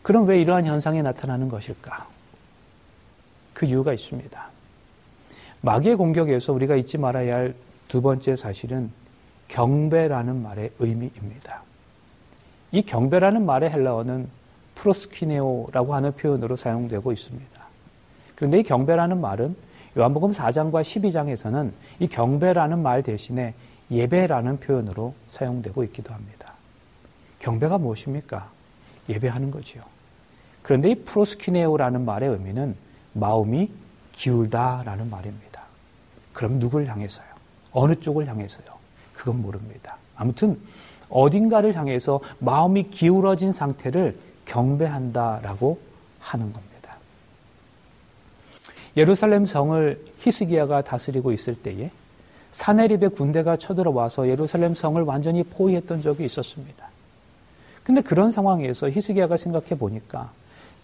그럼 0.02 0.28
왜 0.28 0.40
이러한 0.40 0.66
현상이 0.66 1.02
나타나는 1.02 1.50
것일까? 1.50 2.08
그 3.54 3.66
이유가 3.66 3.94
있습니다. 3.94 4.50
마귀의 5.62 5.96
공격에서 5.96 6.54
우리가 6.54 6.76
잊지 6.76 6.98
말아야 6.98 7.36
할 7.36 7.66
두 7.88 8.02
번째 8.02 8.36
사실은 8.36 8.92
경배라는 9.48 10.42
말의 10.42 10.72
의미입니다. 10.80 11.62
이 12.72 12.82
경배라는 12.82 13.46
말의 13.46 13.72
헬라어는 13.72 14.28
프로스키네오라고 14.76 15.96
하는 15.96 16.12
표현으로 16.14 16.56
사용되고 16.56 17.12
있습니다. 17.12 17.66
그런데 18.36 18.60
이 18.60 18.64
경배라는 18.64 19.20
말은 19.20 19.56
요한복음 19.98 20.32
4장과 20.32 20.82
12장에서는 20.82 21.72
이 22.00 22.08
경배라는 22.08 22.82
말 22.82 23.02
대신에 23.02 23.54
예배라는 23.90 24.60
표현으로 24.60 25.14
사용되고 25.30 25.84
있기도 25.86 26.14
합니다. 26.14 26.54
경배가 27.40 27.78
무엇입니까? 27.78 28.50
예배하는 29.08 29.52
거지요. 29.52 29.84
그런데 30.62 30.90
이 30.92 30.96
프로스키네오라는 30.96 32.06
말의 32.06 32.30
의미는 32.30 32.76
마음이 33.14 33.70
기울다라는 34.14 35.10
말입니다. 35.10 35.64
그럼 36.34 36.60
누굴 36.60 36.88
향해서요? 36.88 37.28
어느 37.72 37.96
쪽을 37.96 38.28
향해서요? 38.28 38.66
그건 39.14 39.42
모릅니다. 39.42 39.98
아무튼 40.16 40.60
어딘가를 41.10 41.76
향해서 41.76 42.20
마음이 42.40 42.90
기울어진 42.90 43.52
상태를 43.52 44.18
경배한다라고 44.46 45.80
하는 46.20 46.52
겁니다. 46.52 46.98
예루살렘 48.98 49.46
성을 49.46 50.04
히스기야가 50.20 50.84
다스리고 50.84 51.32
있을 51.32 51.56
때에 51.56 51.92
사내립의 52.52 53.10
군대가 53.10 53.58
쳐들어와서 53.58 54.30
예루살렘 54.30 54.74
성을 54.74 55.02
완전히 55.02 55.44
포위했던 55.44 56.02
적이 56.02 56.26
있었습니다. 56.26 56.88
근데 57.84 58.02
그런 58.02 58.32
상황에서 58.32 58.90
히스기야가 58.90 59.38
생각해 59.38 59.78
보니까 59.78 60.32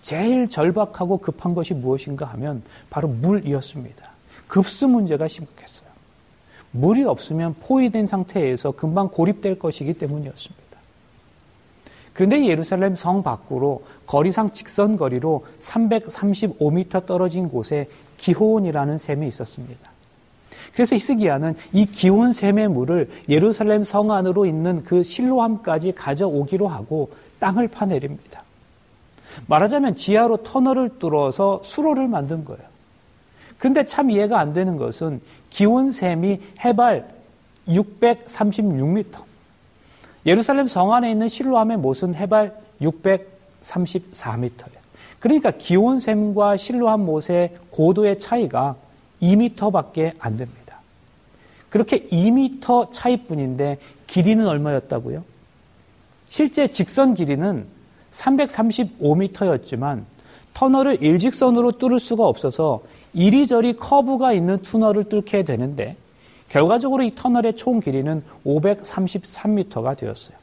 제일 0.01 0.49
절박하고 0.49 1.17
급한 1.17 1.53
것이 1.53 1.73
무엇인가 1.73 2.25
하면 2.25 2.61
바로 2.89 3.07
물이었습니다. 3.07 4.11
급수 4.47 4.87
문제가 4.87 5.27
심각했어요. 5.27 5.89
물이 6.71 7.03
없으면 7.05 7.55
포위된 7.61 8.05
상태에서 8.05 8.71
금방 8.71 9.07
고립될 9.09 9.59
것이기 9.59 9.93
때문이었습니다. 9.93 10.60
그런데 12.13 12.45
예루살렘 12.45 12.95
성 12.95 13.23
밖으로 13.23 13.83
거리상 14.05 14.51
직선 14.51 14.97
거리로 14.97 15.45
335m 15.59 17.05
떨어진 17.05 17.49
곳에 17.49 17.87
기혼이라는 18.17 18.97
샘이 18.97 19.27
있었습니다. 19.27 19.91
그래서 20.73 20.95
히스기야는 20.95 21.55
이 21.73 21.85
기온 21.85 22.31
샘의 22.31 22.67
물을 22.69 23.09
예루살렘 23.29 23.83
성 23.83 24.11
안으로 24.11 24.45
있는 24.45 24.83
그 24.83 25.03
실로함까지 25.03 25.93
가져오기로 25.93 26.67
하고 26.67 27.11
땅을 27.39 27.67
파내립니다. 27.67 28.43
말하자면 29.47 29.95
지하로 29.95 30.37
터널을 30.37 30.99
뚫어서 30.99 31.61
수로를 31.63 32.07
만든 32.07 32.45
거예요. 32.45 32.61
그런데 33.57 33.85
참 33.85 34.09
이해가 34.09 34.39
안 34.39 34.53
되는 34.53 34.77
것은 34.77 35.21
기온 35.49 35.91
샘이 35.91 36.39
해발 36.63 37.07
636m, 37.67 39.30
예루살렘 40.25 40.67
성 40.67 40.93
안에 40.93 41.11
있는 41.11 41.27
실로암의 41.27 41.77
못은 41.77 42.15
해발 42.15 42.55
634m예요. 42.81 44.81
그러니까 45.19 45.51
기온샘과 45.51 46.57
실로암 46.57 47.05
못의 47.05 47.55
고도의 47.69 48.19
차이가 48.19 48.75
2m밖에 49.21 50.13
안 50.19 50.37
됩니다. 50.37 50.79
그렇게 51.69 52.07
2m 52.07 52.91
차이뿐인데 52.91 53.77
길이는 54.07 54.47
얼마였다고요? 54.47 55.23
실제 56.27 56.69
직선 56.69 57.13
길이는 57.13 57.65
335m였지만 58.11 60.03
터널을 60.53 61.01
일직선으로 61.01 61.73
뚫을 61.73 61.99
수가 61.99 62.25
없어서 62.25 62.81
이리저리 63.13 63.77
커브가 63.77 64.33
있는 64.33 64.61
터널을 64.61 65.05
뚫게 65.05 65.43
되는데 65.43 65.95
결과적으로 66.51 67.03
이 67.03 67.15
터널의 67.15 67.55
총 67.55 67.79
길이는 67.79 68.21
533m가 68.45 69.95
되었어요. 69.95 70.35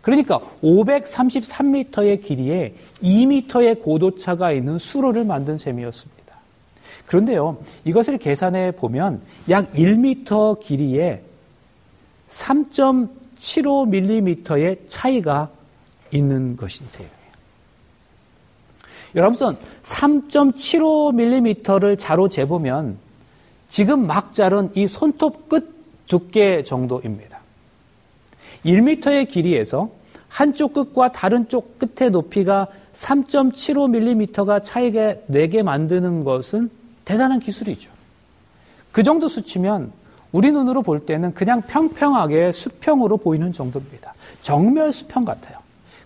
그러니까 0.00 0.38
533m의 0.62 2.22
길이에 2.22 2.76
2m의 3.02 3.82
고도차가 3.82 4.52
있는 4.52 4.78
수로를 4.78 5.24
만든 5.24 5.58
셈이었습니다. 5.58 6.22
그런데요, 7.06 7.58
이것을 7.84 8.18
계산해 8.18 8.70
보면 8.72 9.22
약 9.48 9.72
1m 9.72 10.60
길이에 10.60 11.22
3.75mm의 12.28 14.86
차이가 14.86 15.48
있는 16.12 16.54
것인데요. 16.54 17.08
여러분, 19.16 19.56
3.75mm를 19.82 21.98
자로 21.98 22.28
재보면 22.28 22.96
지금 23.72 24.06
막 24.06 24.34
자른 24.34 24.68
이 24.74 24.86
손톱 24.86 25.48
끝 25.48 26.06
두께 26.06 26.62
정도입니다. 26.62 27.40
1m의 28.66 29.30
길이에서 29.30 29.88
한쪽 30.28 30.74
끝과 30.74 31.10
다른 31.12 31.48
쪽 31.48 31.78
끝의 31.78 32.10
높이가 32.10 32.68
3.75mm가 32.92 34.62
차이가 34.62 35.14
내게 35.26 35.62
만드는 35.62 36.22
것은 36.22 36.68
대단한 37.06 37.40
기술이죠. 37.40 37.90
그 38.92 39.02
정도 39.02 39.26
수치면 39.26 39.90
우리 40.32 40.52
눈으로 40.52 40.82
볼 40.82 41.06
때는 41.06 41.32
그냥 41.32 41.62
평평하게 41.62 42.52
수평으로 42.52 43.16
보이는 43.16 43.54
정도입니다. 43.54 44.12
정멸 44.42 44.92
수평 44.92 45.24
같아요. 45.24 45.61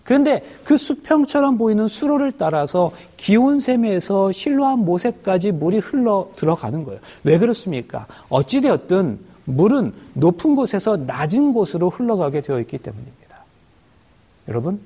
그런데 0.07 0.41
그 0.63 0.77
수평처럼 0.77 1.57
보이는 1.57 1.89
수로를 1.89 2.31
따라서 2.31 2.93
기온샘에서 3.17 4.31
실로한 4.31 4.79
모세까지 4.79 5.51
물이 5.51 5.79
흘러 5.79 6.29
들어가는 6.37 6.85
거예요. 6.85 7.01
왜 7.25 7.37
그렇습니까? 7.37 8.07
어찌되었든 8.29 9.19
물은 9.43 9.93
높은 10.13 10.55
곳에서 10.55 10.95
낮은 10.95 11.51
곳으로 11.51 11.89
흘러가게 11.89 12.39
되어 12.39 12.61
있기 12.61 12.77
때문입니다. 12.77 13.37
여러분, 14.47 14.79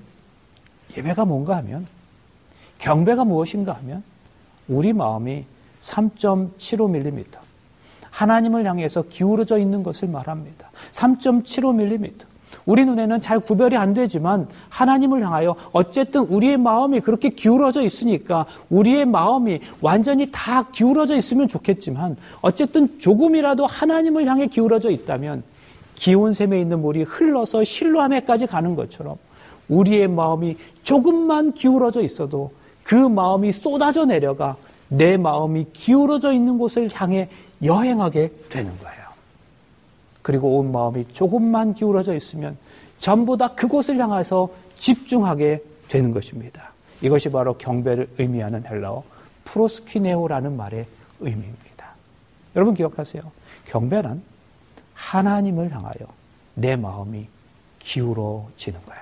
예배가 0.97 1.25
뭔가 1.25 1.55
하면, 1.57 1.85
경배가 2.79 3.23
무엇인가 3.23 3.73
하면, 3.73 4.03
우리 4.67 4.91
마음이 4.91 5.45
3.75mm, 5.81 7.37
하나님을 8.09 8.65
향해서 8.65 9.03
기울어져 9.03 9.59
있는 9.59 9.83
것을 9.83 10.07
말합니다. 10.07 10.71
3.75mm. 10.93 12.30
우리 12.65 12.85
눈에는 12.85 13.21
잘 13.21 13.39
구별이 13.39 13.75
안 13.75 13.93
되지만 13.93 14.47
하나님을 14.69 15.23
향하여 15.23 15.55
어쨌든 15.71 16.21
우리의 16.21 16.57
마음이 16.57 16.99
그렇게 16.99 17.29
기울어져 17.29 17.81
있으니까 17.81 18.45
우리의 18.69 19.05
마음이 19.05 19.59
완전히 19.81 20.27
다 20.31 20.67
기울어져 20.71 21.15
있으면 21.15 21.47
좋겠지만 21.47 22.17
어쨌든 22.41 22.99
조금이라도 22.99 23.65
하나님을 23.65 24.25
향해 24.25 24.47
기울어져 24.47 24.91
있다면 24.91 25.43
기온샘에 25.95 26.59
있는 26.59 26.81
물이 26.81 27.03
흘러서 27.03 27.63
실로함에까지 27.63 28.47
가는 28.47 28.75
것처럼 28.75 29.17
우리의 29.69 30.07
마음이 30.07 30.57
조금만 30.83 31.53
기울어져 31.53 32.01
있어도 32.01 32.51
그 32.83 32.95
마음이 32.95 33.51
쏟아져 33.53 34.05
내려가 34.05 34.55
내 34.87 35.15
마음이 35.15 35.67
기울어져 35.71 36.33
있는 36.33 36.57
곳을 36.57 36.89
향해 36.93 37.29
여행하게 37.63 38.31
되는 38.49 38.71
거예요. 38.79 39.00
그리고 40.21 40.57
온 40.57 40.71
마음이 40.71 41.07
조금만 41.13 41.73
기울어져 41.73 42.13
있으면 42.15 42.57
전부 42.99 43.37
다 43.37 43.55
그곳을 43.55 43.97
향해서 43.97 44.49
집중하게 44.75 45.63
되는 45.87 46.11
것입니다. 46.11 46.71
이것이 47.01 47.31
바로 47.31 47.57
경배를 47.57 48.09
의미하는 48.17 48.65
헬라어 48.65 49.03
프로스키네오라는 49.45 50.55
말의 50.55 50.85
의미입니다. 51.19 51.95
여러분 52.55 52.75
기억하세요. 52.75 53.23
경배는 53.65 54.21
하나님을 54.93 55.73
향하여 55.73 56.07
내 56.53 56.75
마음이 56.75 57.27
기울어지는 57.79 58.79
거예요. 58.85 59.01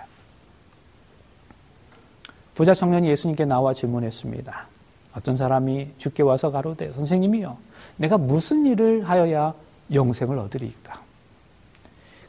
부자 2.55 2.73
청년이 2.73 3.09
예수님께 3.09 3.45
나와 3.45 3.73
질문했습니다. 3.73 4.67
어떤 5.15 5.37
사람이 5.37 5.91
죽게 5.97 6.23
와서 6.23 6.51
가로되 6.51 6.91
선생님이요 6.91 7.57
내가 7.97 8.17
무슨 8.17 8.65
일을 8.65 9.07
하여야 9.07 9.53
영생을 9.91 10.37
얻으리까? 10.37 11.08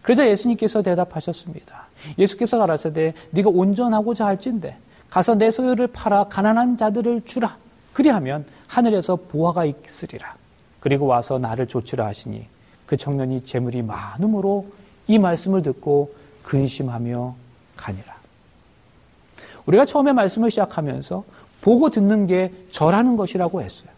그러자 0.03 0.29
예수님께서 0.29 0.83
대답하셨습니다. 0.83 1.87
예수께서 2.19 2.59
가라사대 2.59 3.15
네가 3.31 3.51
온전하고자 3.51 4.27
할진대 4.27 4.77
가서 5.11 5.35
내 5.35 5.51
소유를 5.51 5.89
팔아 5.89 6.25
가난한 6.25 6.77
자들을 6.77 7.23
주라. 7.25 7.57
그리하면 7.93 8.47
하늘에서 8.69 9.17
보화가 9.17 9.65
있으리라. 9.65 10.37
그리고 10.79 11.07
와서 11.07 11.39
나를 11.39 11.67
조치라 11.67 12.07
하시니 12.07 12.47
그 12.87 12.97
청년이 12.97 13.45
재물이 13.45 13.83
많음으로 13.83 14.67
이 15.09 15.19
말씀을 15.19 15.63
듣고 15.63 16.15
근심하며 16.43 17.35
가니라. 17.77 18.15
우리가 19.67 19.85
처음에 19.85 20.13
말씀을 20.13 20.51
시작하면서 20.51 21.25
보고 21.61 21.91
듣는 21.91 22.27
게 22.27 22.53
절하는 22.71 23.17
것이라고 23.17 23.61
했어요. 23.61 23.90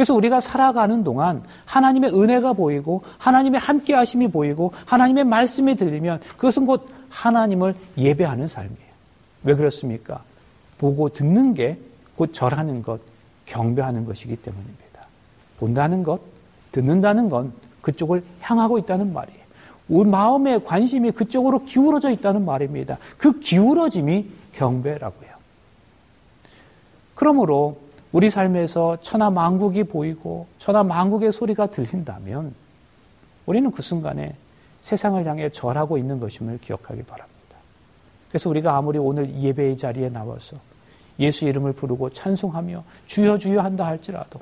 그래서 0.00 0.14
우리가 0.14 0.40
살아가는 0.40 1.04
동안 1.04 1.42
하나님의 1.66 2.18
은혜가 2.18 2.54
보이고 2.54 3.02
하나님의 3.18 3.60
함께 3.60 3.92
하심이 3.92 4.28
보이고 4.28 4.72
하나님의 4.86 5.24
말씀이 5.24 5.74
들리면 5.74 6.20
그것은 6.38 6.64
곧 6.64 6.88
하나님을 7.10 7.74
예배하는 7.98 8.48
삶이에요. 8.48 8.90
왜 9.44 9.54
그렇습니까? 9.54 10.22
보고 10.78 11.10
듣는 11.10 11.52
게 11.52 11.76
곧 12.20 12.34
절하는 12.34 12.82
것, 12.82 13.00
경배하는 13.46 14.04
것이기 14.04 14.36
때문입니다. 14.36 15.06
본다는 15.58 16.02
것, 16.02 16.20
듣는다는 16.70 17.30
건 17.30 17.52
그쪽을 17.80 18.22
향하고 18.42 18.78
있다는 18.78 19.14
말이에요. 19.14 19.40
우리 19.88 20.08
마음의 20.08 20.64
관심이 20.64 21.12
그쪽으로 21.12 21.64
기울어져 21.64 22.10
있다는 22.10 22.44
말입니다. 22.44 22.98
그 23.16 23.40
기울어짐이 23.40 24.26
경배라고요. 24.52 25.30
그러므로 27.14 27.78
우리 28.12 28.28
삶에서 28.28 28.98
천하 29.02 29.30
만국이 29.30 29.84
보이고 29.84 30.46
천하 30.58 30.82
만국의 30.82 31.32
소리가 31.32 31.66
들린다면 31.66 32.54
우리는 33.46 33.70
그 33.70 33.82
순간에 33.82 34.34
세상을 34.80 35.24
향해 35.26 35.50
절하고 35.50 35.98
있는 35.98 36.18
것임을 36.18 36.58
기억하기 36.58 37.02
바랍니다. 37.04 37.56
그래서 38.28 38.48
우리가 38.50 38.76
아무리 38.76 38.98
오늘 38.98 39.32
예배의 39.34 39.76
자리에 39.76 40.08
나와서 40.08 40.56
예수 41.18 41.44
이름을 41.44 41.74
부르고 41.74 42.10
찬송하며 42.10 42.82
주여 43.06 43.38
주여 43.38 43.60
한다 43.60 43.86
할지라도 43.86 44.40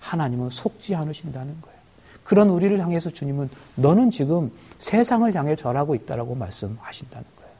하나님은 0.00 0.50
속지 0.50 0.94
않으신다는 0.94 1.60
거예요. 1.60 1.78
그런 2.22 2.50
우리를 2.50 2.78
향해서 2.78 3.10
주님은 3.10 3.48
너는 3.76 4.10
지금 4.10 4.52
세상을 4.76 5.34
향해 5.34 5.56
절하고 5.56 5.94
있다라고 5.94 6.34
말씀하신다는 6.34 7.26
거예요. 7.36 7.52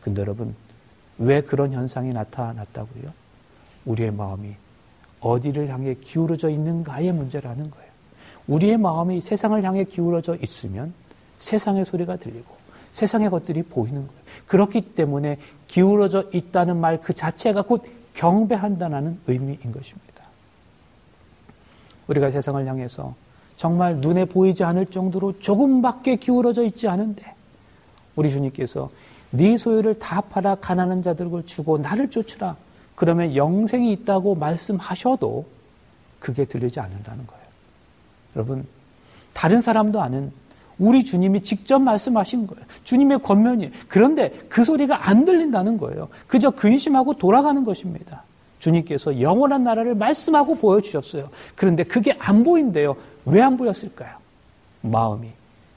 근데 0.00 0.20
여러분 0.22 0.54
왜 1.18 1.40
그런 1.40 1.72
현상이 1.72 2.12
나타났다고요? 2.12 3.19
우리의 3.84 4.10
마음이 4.10 4.54
어디를 5.20 5.68
향해 5.68 5.94
기울어져 5.94 6.48
있는가의 6.50 7.12
문제라는 7.12 7.70
거예요. 7.70 7.90
우리의 8.46 8.78
마음이 8.78 9.20
세상을 9.20 9.62
향해 9.62 9.84
기울어져 9.84 10.36
있으면 10.36 10.92
세상의 11.38 11.84
소리가 11.84 12.16
들리고 12.16 12.60
세상의 12.92 13.30
것들이 13.30 13.62
보이는 13.62 14.06
거예요. 14.06 14.20
그렇기 14.46 14.94
때문에 14.94 15.38
기울어져 15.68 16.24
있다는 16.32 16.76
말 16.78 17.00
그 17.00 17.14
자체가 17.14 17.62
곧 17.62 17.84
경배한다는 18.14 19.20
의미인 19.26 19.72
것입니다. 19.72 20.24
우리가 22.08 22.30
세상을 22.30 22.66
향해서 22.66 23.14
정말 23.56 23.96
눈에 23.96 24.24
보이지 24.24 24.64
않을 24.64 24.86
정도로 24.86 25.38
조금밖에 25.38 26.16
기울어져 26.16 26.64
있지 26.64 26.88
않은데 26.88 27.34
우리 28.16 28.30
주님께서 28.30 28.90
네 29.30 29.56
소유를 29.56 29.98
다 29.98 30.20
팔아 30.20 30.56
가난한 30.56 31.02
자들을 31.02 31.46
주고 31.46 31.78
나를 31.78 32.10
쫓으라 32.10 32.56
그러면 33.00 33.34
영생이 33.34 33.92
있다고 33.92 34.34
말씀하셔도 34.34 35.46
그게 36.18 36.44
들리지 36.44 36.80
않는다는 36.80 37.26
거예요. 37.26 37.42
여러분, 38.36 38.66
다른 39.32 39.62
사람도 39.62 40.02
아는 40.02 40.30
우리 40.78 41.02
주님이 41.02 41.40
직접 41.40 41.78
말씀하신 41.78 42.46
거예요. 42.46 42.62
주님의 42.84 43.20
권면이. 43.20 43.70
그런데 43.88 44.28
그 44.50 44.64
소리가 44.64 45.08
안 45.08 45.24
들린다는 45.24 45.78
거예요. 45.78 46.10
그저 46.26 46.50
근심하고 46.50 47.14
돌아가는 47.14 47.64
것입니다. 47.64 48.24
주님께서 48.58 49.22
영원한 49.22 49.64
나라를 49.64 49.94
말씀하고 49.94 50.56
보여주셨어요. 50.56 51.30
그런데 51.56 51.84
그게 51.84 52.14
안 52.18 52.44
보인대요. 52.44 52.96
왜 53.24 53.40
안 53.40 53.56
보였을까요? 53.56 54.14
마음이 54.82 55.30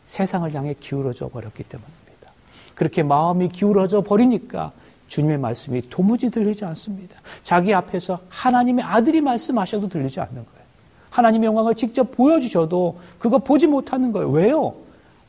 세상을 0.04 0.54
향해 0.54 0.76
기울어져 0.78 1.30
버렸기 1.30 1.64
때문입니다. 1.64 2.34
그렇게 2.76 3.02
마음이 3.02 3.48
기울어져 3.48 4.02
버리니까 4.02 4.74
주님의 5.14 5.38
말씀이 5.38 5.90
도무지 5.92 6.32
들리지 6.32 6.66
않습니다. 6.66 7.16
자기 7.44 7.72
앞에서 7.72 8.20
하나님의 8.30 8.84
아들이 8.84 9.22
말씀하셔도 9.22 9.88
들리지 9.88 10.20
않는 10.20 10.34
거예요. 10.34 10.64
하나님의 11.12 11.46
영광을 11.48 11.76
직접 11.76 12.10
보여주셔도 12.10 13.00
그거 13.20 13.38
보지 13.38 13.68
못하는 13.68 14.12
거예요. 14.12 14.32
왜요? 14.32 14.76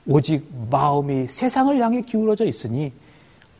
오직 0.06 0.48
마음이 0.70 1.26
세상을 1.26 1.78
향해 1.82 2.00
기울어져 2.00 2.46
있으니 2.46 2.92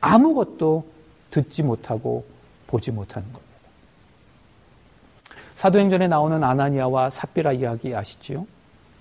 아무것도 0.01 0.87
듣지 1.31 1.63
못하고 1.63 2.25
보지 2.69 2.91
못하는 2.91 3.31
겁니다. 3.31 3.45
사도행전에 5.57 6.09
나오는 6.09 6.43
아나니아와 6.43 7.11
삽비라 7.11 7.53
이야기 7.53 7.95
아시지요? 7.95 8.47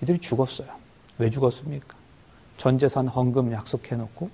이들이 0.02 0.18
죽었어요. 0.18 0.68
왜 1.16 1.30
죽었습니까? 1.30 1.96
전 2.58 2.78
재산 2.78 3.08
헌금 3.08 3.50
약속해놓고 3.50 4.28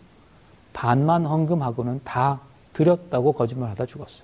반만 0.73 1.25
헌금하고는 1.25 2.01
다 2.03 2.41
드렸다고 2.81 3.33
거짓말하다 3.33 3.85
죽었어요. 3.85 4.23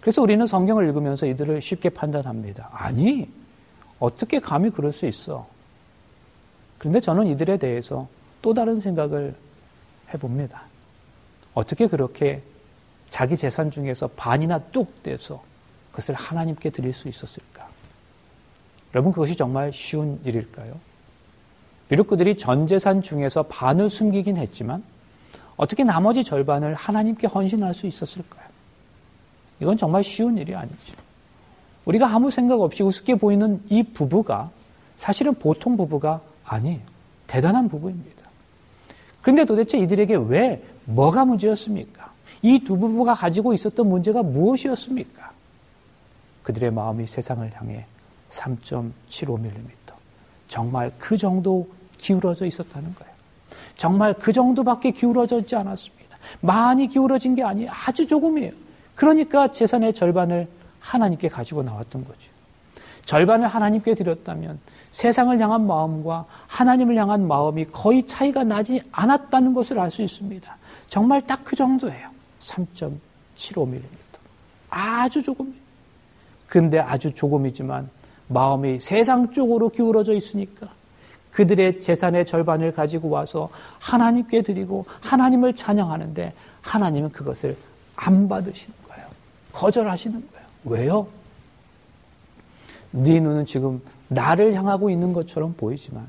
그래서 0.00 0.20
우리는 0.20 0.44
성경을 0.44 0.88
읽으면서 0.88 1.26
이들을 1.26 1.62
쉽게 1.62 1.88
판단합니다. 1.90 2.68
아니, 2.72 3.30
어떻게 4.00 4.40
감히 4.40 4.70
그럴 4.70 4.90
수 4.90 5.06
있어? 5.06 5.46
그런데 6.78 7.00
저는 7.00 7.28
이들에 7.28 7.58
대해서 7.58 8.08
또 8.42 8.52
다른 8.52 8.80
생각을 8.80 9.36
해봅니다. 10.12 10.64
어떻게 11.54 11.86
그렇게 11.86 12.42
자기 13.08 13.36
재산 13.36 13.70
중에서 13.70 14.08
반이나 14.08 14.58
뚝 14.58 15.02
떼서 15.04 15.42
그것을 15.92 16.16
하나님께 16.16 16.70
드릴 16.70 16.92
수 16.92 17.08
있었을까? 17.08 17.68
여러분, 18.94 19.12
그것이 19.12 19.36
정말 19.36 19.72
쉬운 19.72 20.20
일일까요? 20.24 20.74
비록 21.88 22.08
그들이 22.08 22.36
전 22.36 22.66
재산 22.66 23.00
중에서 23.00 23.44
반을 23.44 23.88
숨기긴 23.88 24.36
했지만 24.38 24.82
어떻게 25.56 25.84
나머지 25.84 26.24
절반을 26.24 26.74
하나님께 26.74 27.26
헌신할 27.26 27.74
수 27.74 27.86
있었을까요? 27.86 28.44
이건 29.60 29.76
정말 29.76 30.02
쉬운 30.02 30.36
일이 30.36 30.54
아니죠. 30.54 30.96
우리가 31.84 32.08
아무 32.08 32.30
생각 32.30 32.60
없이 32.60 32.82
우습게 32.82 33.16
보이는 33.16 33.62
이 33.68 33.82
부부가 33.82 34.50
사실은 34.96 35.34
보통 35.34 35.76
부부가 35.76 36.20
아니에요. 36.44 36.80
대단한 37.26 37.68
부부입니다. 37.68 38.24
그런데 39.22 39.44
도대체 39.44 39.78
이들에게 39.78 40.16
왜 40.28 40.62
뭐가 40.84 41.24
문제였습니까? 41.24 42.12
이 42.42 42.58
두 42.58 42.76
부부가 42.76 43.14
가지고 43.14 43.54
있었던 43.54 43.88
문제가 43.88 44.22
무엇이었습니까? 44.22 45.32
그들의 46.42 46.70
마음이 46.72 47.06
세상을 47.06 47.50
향해 47.54 47.86
3.75mm. 48.30 49.94
정말 50.48 50.92
그 50.98 51.16
정도 51.16 51.66
기울어져 51.96 52.44
있었다는 52.44 52.94
거예요. 52.94 53.13
정말 53.76 54.14
그 54.14 54.32
정도밖에 54.32 54.90
기울어져 54.90 55.40
있지 55.40 55.56
않았습니다. 55.56 56.16
많이 56.40 56.88
기울어진 56.88 57.34
게 57.34 57.42
아니에요. 57.42 57.70
아주 57.86 58.06
조금이에요. 58.06 58.52
그러니까 58.94 59.50
재산의 59.50 59.94
절반을 59.94 60.48
하나님께 60.80 61.28
가지고 61.28 61.62
나왔던 61.62 62.04
거죠. 62.04 62.30
절반을 63.04 63.48
하나님께 63.48 63.94
드렸다면 63.94 64.58
세상을 64.90 65.38
향한 65.40 65.66
마음과 65.66 66.24
하나님을 66.46 66.96
향한 66.96 67.26
마음이 67.26 67.66
거의 67.66 68.06
차이가 68.06 68.44
나지 68.44 68.80
않았다는 68.92 69.52
것을 69.54 69.78
알 69.78 69.90
수 69.90 70.02
있습니다. 70.02 70.56
정말 70.88 71.20
딱 71.26 71.42
그 71.44 71.56
정도예요. 71.56 72.08
3.75mm. 72.40 73.80
아주 74.70 75.22
조금. 75.22 75.54
근데 76.46 76.78
아주 76.78 77.12
조금이지만 77.12 77.90
마음이 78.28 78.80
세상 78.80 79.30
쪽으로 79.32 79.68
기울어져 79.68 80.14
있으니까 80.14 80.68
그들의 81.34 81.80
재산의 81.80 82.26
절반을 82.26 82.72
가지고 82.72 83.10
와서 83.10 83.50
하나님께 83.80 84.42
드리고 84.42 84.86
하나님을 85.00 85.54
찬양하는데 85.54 86.32
하나님은 86.62 87.10
그것을 87.10 87.56
안 87.96 88.28
받으시는 88.28 88.74
거예요. 88.88 89.06
거절하시는 89.52 90.28
거예요. 90.32 90.46
왜요? 90.64 91.06
네 92.92 93.18
눈은 93.18 93.46
지금 93.46 93.82
나를 94.06 94.54
향하고 94.54 94.90
있는 94.90 95.12
것처럼 95.12 95.54
보이지만 95.54 96.06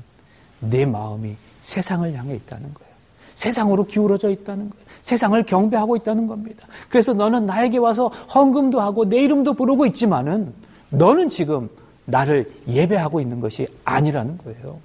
내 0.60 0.86
마음이 0.86 1.36
세상을 1.60 2.14
향해 2.14 2.36
있다는 2.36 2.72
거예요. 2.72 2.92
세상으로 3.34 3.86
기울어져 3.86 4.30
있다는 4.30 4.70
거예요. 4.70 4.86
세상을 5.02 5.42
경배하고 5.42 5.96
있다는 5.96 6.28
겁니다. 6.28 6.68
그래서 6.88 7.12
너는 7.12 7.46
나에게 7.46 7.78
와서 7.78 8.08
헌금도 8.08 8.80
하고 8.80 9.04
내 9.04 9.22
이름도 9.22 9.54
부르고 9.54 9.86
있지만은 9.86 10.54
너는 10.90 11.28
지금 11.28 11.68
나를 12.04 12.50
예배하고 12.68 13.20
있는 13.20 13.40
것이 13.40 13.66
아니라는 13.84 14.38
거예요. 14.38 14.78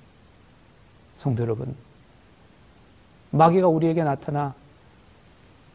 성도 1.22 1.44
여러분, 1.44 1.76
마귀가 3.30 3.68
우리에게 3.68 4.04
나타나 4.04 4.56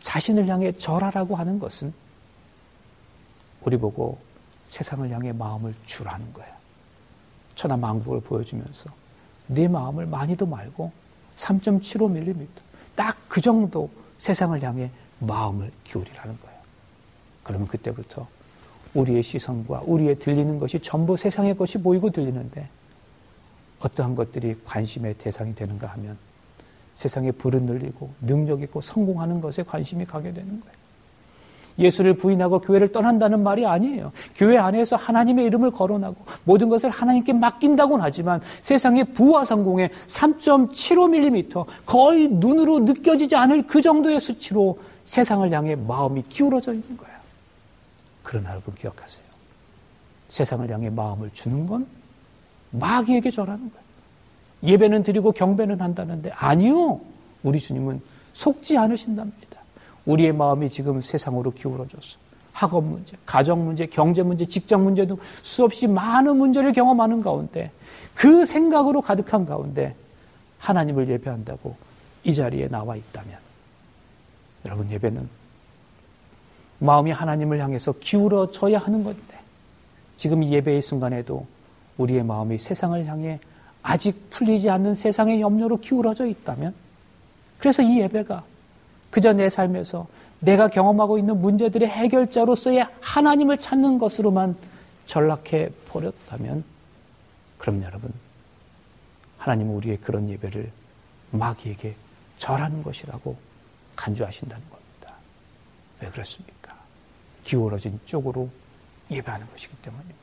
자신을 0.01 0.49
향해 0.49 0.73
절하라고 0.73 1.37
하는 1.37 1.61
것은 1.61 1.95
우리 3.63 3.77
보고 3.77 4.19
세상을 4.67 5.09
향해 5.09 5.31
마음을 5.33 5.73
주라는 5.85 6.33
거예요. 6.33 6.53
천하 7.55 7.77
만국을 7.77 8.21
보여주면서 8.23 8.91
내 9.47 9.69
마음을 9.69 10.07
많이도 10.07 10.47
말고 10.47 10.91
3.75mm 11.37 12.47
딱 12.97 13.17
그 13.29 13.41
정도 13.41 13.89
세상을 14.19 14.61
향해 14.63 14.91
마음을 15.21 15.71
기울이라는 15.85 16.41
거예요. 16.41 16.59
그러면 17.45 17.69
그때부터 17.69 18.27
우리의 18.95 19.23
시선과 19.23 19.83
우리의 19.85 20.19
들리는 20.19 20.59
것이 20.59 20.81
전부 20.81 21.17
세상의 21.17 21.57
것이 21.57 21.79
보이고 21.79 22.11
들리는데 22.11 22.69
어떠한 23.87 24.15
것들이 24.15 24.57
관심의 24.65 25.15
대상이 25.15 25.55
되는가 25.55 25.87
하면 25.89 26.17
세상에 26.95 27.31
불은 27.31 27.67
늘리고 27.67 28.11
능력 28.21 28.63
있고 28.63 28.81
성공하는 28.81 29.41
것에 29.41 29.63
관심이 29.63 30.05
가게 30.05 30.33
되는 30.33 30.61
거예요. 30.61 30.77
예수를 31.79 32.15
부인하고 32.15 32.61
교회를 32.61 32.91
떠난다는 32.91 33.43
말이 33.43 33.67
아니에요. 33.67 34.13
교회 34.35 34.57
안에서 34.57 34.97
하나님의 34.97 35.45
이름을 35.47 35.73
거론하고 35.73 36.17
모든 36.45 36.71
것을 36.71 36.89
하나님께 36.89 37.35
맡긴다고는 37.35 38.03
하지만 38.03 38.41
세상의 38.63 39.13
부와 39.13 39.45
성공의 39.45 39.91
3.75mm 40.07 41.67
거의 41.85 42.29
눈으로 42.29 42.79
느껴지지 42.79 43.37
않을 43.37 43.67
그 43.67 43.83
정도의 43.83 44.21
수치로 44.21 44.79
세상을 45.05 45.51
향해 45.51 45.75
마음이 45.75 46.23
기울어져 46.23 46.73
있는 46.73 46.97
거예요. 46.97 47.17
그러나 48.23 48.53
여러분 48.53 48.75
기억하세요. 48.75 49.25
세상을 50.31 50.69
향해 50.71 50.89
마음을 50.89 51.31
주는 51.35 51.67
건 51.67 51.87
마귀에게 52.79 53.31
절하는 53.31 53.71
거예요. 53.71 53.87
예배는 54.63 55.03
드리고 55.03 55.33
경배는 55.33 55.81
한다는데 55.81 56.31
아니요. 56.31 57.01
우리 57.43 57.59
주님은 57.61 58.01
속지 58.33 58.77
않으신답니다. 58.77 59.61
우리의 60.07 60.33
마음이 60.33 60.71
지금 60.71 61.01
세상으로 61.01 61.53
기울어졌어. 61.53 62.19
학업 62.53 62.85
문제, 62.85 63.17
가정 63.27 63.67
문제, 63.67 63.85
경제 63.85 64.23
문제, 64.23 64.47
직장 64.47 64.83
문제 64.83 65.07
등 65.07 65.17
수없이 65.43 65.87
많은 65.87 66.37
문제를 66.39 66.73
경험하는 66.73 67.21
가운데 67.21 67.71
그 68.15 68.47
생각으로 68.47 69.03
가득한 69.03 69.45
가운데 69.45 69.95
하나님을 70.59 71.07
예배한다고 71.09 71.77
이 72.25 72.35
자리에 72.35 72.69
나와 72.69 72.97
있다면 72.97 73.37
여러분 74.65 74.91
예배는 74.91 75.29
마음이 76.79 77.11
하나님을 77.11 77.61
향해서 77.61 77.93
기울어져야 78.01 78.79
하는 78.79 79.05
건데 79.05 79.39
지금 80.17 80.43
이 80.43 80.51
예배의 80.53 80.81
순간에도 80.81 81.47
우리의 81.99 82.23
마음이 82.23 82.59
세상을 82.59 83.05
향해 83.07 83.41
아직 83.83 84.31
풀리지 84.31 84.69
않는 84.71 84.95
세상의 84.95 85.41
염려로 85.41 85.79
기울어져 85.79 86.27
있다면 86.27 86.75
그래서 87.59 87.83
이 87.83 88.01
예배가 88.01 88.45
그저 89.11 89.33
내 89.33 89.49
삶에서 89.49 90.07
내가 90.41 90.69
경험하고 90.69 91.19
있는 91.19 91.41
문제들의 91.41 91.89
해결자로서의 91.89 92.87
하나님을 93.01 93.59
찾는 93.59 93.99
것으로만 93.99 94.57
전락해 95.07 95.71
버렸다면 95.89 96.65
그럼 97.59 97.83
여러분 97.83 98.13
하나님은 99.39 99.75
우리의 99.77 99.99
그런 99.99 100.29
예배를 100.29 100.71
마귀에게 101.31 101.95
절하는 102.39 102.83
것이라고 102.83 103.37
간주하신다는 103.95 104.63
겁니다. 104.69 105.15
왜 106.01 106.09
그렇습니까? 106.09 106.77
기울어진 107.45 107.99
쪽으로 108.05 108.51
예배하는 109.11 109.47
것이기 109.51 109.75
때문입니다. 109.77 110.17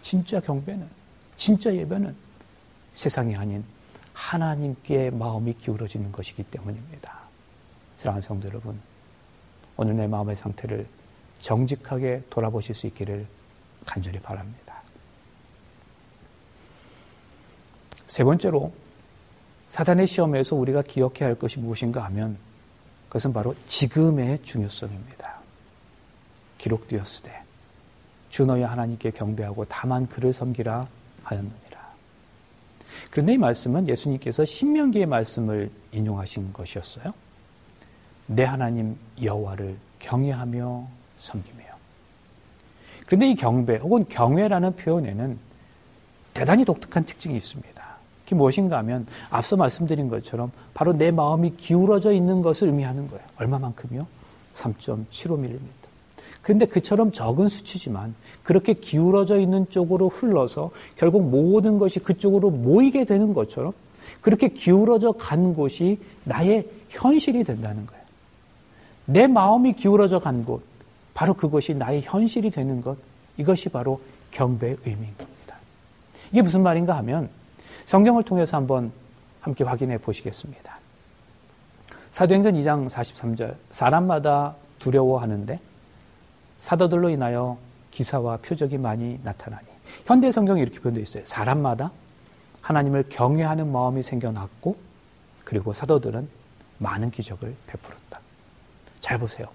진짜 0.00 0.40
경배는, 0.40 0.88
진짜 1.36 1.74
예배는 1.74 2.14
세상이 2.94 3.34
아닌 3.36 3.64
하나님께 4.12 5.10
마음이 5.10 5.54
기울어지는 5.54 6.12
것이기 6.12 6.44
때문입니다. 6.44 7.18
사랑하는 7.96 8.22
성도 8.22 8.48
여러분, 8.48 8.80
오늘 9.76 9.96
내 9.96 10.06
마음의 10.06 10.36
상태를 10.36 10.86
정직하게 11.40 12.22
돌아보실 12.30 12.74
수 12.74 12.86
있기를 12.86 13.26
간절히 13.84 14.20
바랍니다. 14.20 14.82
세 18.06 18.22
번째로 18.24 18.72
사단의 19.68 20.06
시험에서 20.06 20.54
우리가 20.54 20.82
기억해야 20.82 21.28
할 21.28 21.34
것이 21.34 21.58
무엇인가 21.58 22.04
하면 22.04 22.36
그것은 23.08 23.32
바로 23.32 23.54
지금의 23.66 24.42
중요성입니다. 24.42 25.40
기록되었으되 26.58 27.42
주 28.30 28.44
너희 28.46 28.62
하나님께 28.62 29.10
경배하고 29.10 29.64
다만 29.64 30.06
그를 30.08 30.32
섬기라 30.32 30.86
하였느니라. 31.24 31.92
그런데 33.10 33.34
이 33.34 33.38
말씀은 33.38 33.88
예수님께서 33.88 34.44
신명기의 34.44 35.06
말씀을 35.06 35.70
인용하신 35.92 36.52
것이었어요. 36.52 37.12
내 38.26 38.44
하나님 38.44 38.96
여호와를 39.22 39.76
경외하며 39.98 40.86
섬기며. 41.18 41.62
그런데 43.06 43.28
이 43.28 43.34
경배 43.34 43.76
혹은 43.76 44.06
경외라는 44.08 44.76
표현에는 44.76 45.38
대단히 46.32 46.64
독특한 46.64 47.04
특징이 47.04 47.36
있습니다. 47.36 47.82
그게 48.24 48.34
무엇인가 48.34 48.78
하면 48.78 49.06
앞서 49.28 49.56
말씀드린 49.56 50.08
것처럼 50.08 50.50
바로 50.72 50.94
내 50.94 51.10
마음이 51.10 51.56
기울어져 51.56 52.12
있는 52.12 52.40
것을 52.40 52.68
의미하는 52.68 53.08
거예요. 53.08 53.22
얼마만큼요? 53.36 54.06
3.75mm. 54.54 55.81
그런데 56.42 56.66
그처럼 56.66 57.12
적은 57.12 57.48
수치지만 57.48 58.14
그렇게 58.42 58.74
기울어져 58.74 59.38
있는 59.38 59.68
쪽으로 59.70 60.08
흘러서 60.08 60.70
결국 60.96 61.28
모든 61.30 61.78
것이 61.78 62.00
그쪽으로 62.00 62.50
모이게 62.50 63.04
되는 63.04 63.32
것처럼 63.32 63.72
그렇게 64.20 64.48
기울어져 64.48 65.12
간 65.12 65.54
곳이 65.54 65.98
나의 66.24 66.68
현실이 66.90 67.44
된다는 67.44 67.86
거예요. 67.86 68.02
내 69.06 69.26
마음이 69.26 69.74
기울어져 69.74 70.18
간 70.18 70.44
곳, 70.44 70.62
바로 71.14 71.34
그것이 71.34 71.74
나의 71.74 72.02
현실이 72.02 72.50
되는 72.50 72.80
것, 72.80 72.96
이것이 73.36 73.68
바로 73.68 74.00
경배의 74.32 74.78
의미인 74.84 75.16
겁니다. 75.16 75.56
이게 76.30 76.42
무슨 76.42 76.62
말인가 76.62 76.96
하면 76.98 77.28
성경을 77.86 78.22
통해서 78.24 78.56
한번 78.56 78.92
함께 79.40 79.64
확인해 79.64 79.98
보시겠습니다. 79.98 80.78
사도행전 82.12 82.54
2장 82.54 82.88
43절, 82.88 83.54
사람마다 83.70 84.54
두려워하는데 84.78 85.58
사도들로 86.62 87.10
인하여 87.10 87.58
기사와 87.90 88.38
표적이 88.38 88.78
많이 88.78 89.18
나타나니 89.24 89.66
현대 90.06 90.30
성경이 90.30 90.62
이렇게 90.62 90.78
표현되어 90.78 91.02
있어요. 91.02 91.24
사람마다 91.26 91.90
하나님을 92.60 93.06
경외하는 93.08 93.70
마음이 93.70 94.02
생겨났고 94.02 94.76
그리고 95.44 95.72
사도들은 95.72 96.28
많은 96.78 97.10
기적을 97.10 97.54
베풀었다. 97.66 98.20
잘 99.00 99.18
보세요. 99.18 99.48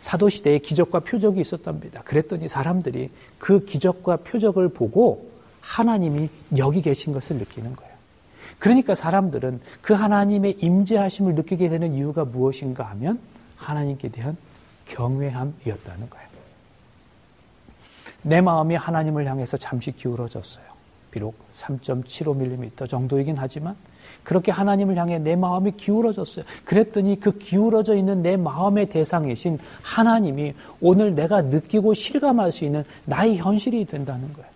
사도 0.00 0.28
시대에 0.28 0.58
기적과 0.58 1.00
표적이 1.00 1.40
있었답니다. 1.40 2.02
그랬더니 2.02 2.48
사람들이 2.48 3.10
그 3.38 3.64
기적과 3.64 4.18
표적을 4.18 4.68
보고 4.68 5.30
하나님이 5.60 6.28
여기 6.56 6.80
계신 6.80 7.12
것을 7.12 7.36
느끼는 7.36 7.74
거예요. 7.74 7.92
그러니까 8.60 8.94
사람들은 8.94 9.60
그 9.82 9.94
하나님의 9.94 10.58
임재하심을 10.60 11.34
느끼게 11.34 11.68
되는 11.68 11.92
이유가 11.94 12.24
무엇인가 12.24 12.84
하면 12.84 13.18
하나님께 13.56 14.10
대한 14.10 14.36
경외함이었다는 14.86 16.10
거예요. 16.10 16.24
내 18.22 18.40
마음이 18.40 18.74
하나님을 18.74 19.26
향해서 19.26 19.56
잠시 19.56 19.92
기울어졌어요. 19.92 20.64
비록 21.10 21.36
3.75mm 21.54 22.88
정도이긴 22.88 23.36
하지만 23.38 23.76
그렇게 24.24 24.50
하나님을 24.50 24.96
향해 24.96 25.18
내 25.18 25.36
마음이 25.36 25.72
기울어졌어요. 25.76 26.44
그랬더니 26.64 27.20
그 27.20 27.38
기울어져 27.38 27.94
있는 27.94 28.22
내 28.22 28.36
마음의 28.36 28.88
대상이신 28.88 29.58
하나님이 29.82 30.54
오늘 30.80 31.14
내가 31.14 31.42
느끼고 31.42 31.94
실감할 31.94 32.50
수 32.50 32.64
있는 32.64 32.84
나의 33.04 33.36
현실이 33.36 33.84
된다는 33.84 34.32
거예요. 34.32 34.48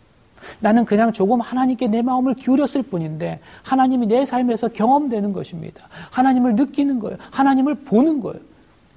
나는 0.60 0.84
그냥 0.84 1.12
조금 1.12 1.40
하나님께 1.40 1.88
내 1.88 2.02
마음을 2.02 2.34
기울였을 2.34 2.82
뿐인데 2.82 3.40
하나님이 3.62 4.06
내 4.06 4.24
삶에서 4.24 4.68
경험되는 4.68 5.32
것입니다. 5.32 5.86
하나님을 6.10 6.56
느끼는 6.56 6.98
거예요. 6.98 7.18
하나님을 7.30 7.74
보는 7.84 8.20
거예요. 8.20 8.40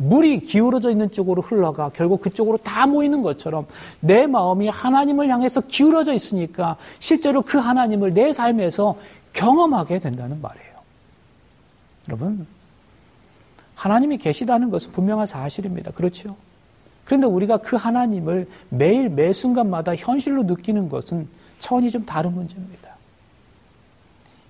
물이 0.02 0.42
기울어져 0.42 0.90
있는 0.90 1.12
쪽으로 1.12 1.42
흘러가 1.42 1.90
결국 1.94 2.22
그쪽으로 2.22 2.58
다 2.58 2.88
모이는 2.88 3.22
것처럼 3.22 3.68
내 4.00 4.26
마음이 4.26 4.68
하나님을 4.68 5.30
향해서 5.30 5.62
기울어져 5.62 6.14
있으니까 6.14 6.78
실제로 7.00 7.42
그 7.42 7.58
하나님을 7.58 8.14
내 8.14 8.34
삶에서 8.34 8.98
경험하게 9.34 10.00
된다는 10.00 10.42
말이에요. 10.42 10.72
여러분, 12.10 12.48
하나님이 13.76 14.18
계시다는 14.18 14.70
것은 14.70 14.92
분명한 14.92 15.26
사실입니다. 15.26 15.92
그렇죠? 15.92 16.36
그런데 17.06 17.28
우리가 17.28 17.58
그 17.58 17.76
하나님을 17.76 18.48
매일 18.70 19.10
매 19.10 19.34
순간마다 19.34 19.96
현실로 19.96 20.44
느끼는 20.44 20.90
것은 20.90 21.28
차원이 21.60 21.90
좀 21.90 22.06
다른 22.06 22.34
문제입니다. 22.34 22.92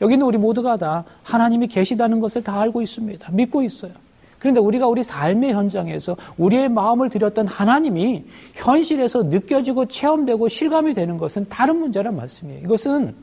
여기는 0.02 0.26
우리 0.26 0.38
모두가 0.38 0.78
다 0.78 1.04
하나님이 1.24 1.68
계시다는 1.68 2.20
것을 2.20 2.44
다 2.44 2.60
알고 2.60 2.82
있습니다. 2.82 3.32
믿고 3.32 3.62
있어요. 3.64 3.94
그런데 4.42 4.60
우리가 4.60 4.88
우리 4.88 5.04
삶의 5.04 5.54
현장에서 5.54 6.18
우리의 6.36 6.68
마음을 6.68 7.12
들였던 7.12 7.46
하나님이 7.46 8.26
현실에서 8.56 9.22
느껴지고 9.22 9.86
체험되고 9.86 10.48
실감이 10.48 10.96
되는 10.96 11.20
것은 11.20 11.48
다른 11.48 11.78
문제란 11.78 12.16
말씀이에요. 12.16 12.62
이것은 12.62 13.16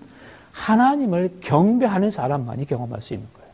하나님을 0.53 1.39
경배하는 1.41 2.13
사람만이 2.13 2.67
경험할 2.67 3.03
수 3.03 3.15
있는 3.15 3.27
거예요. 3.35 3.51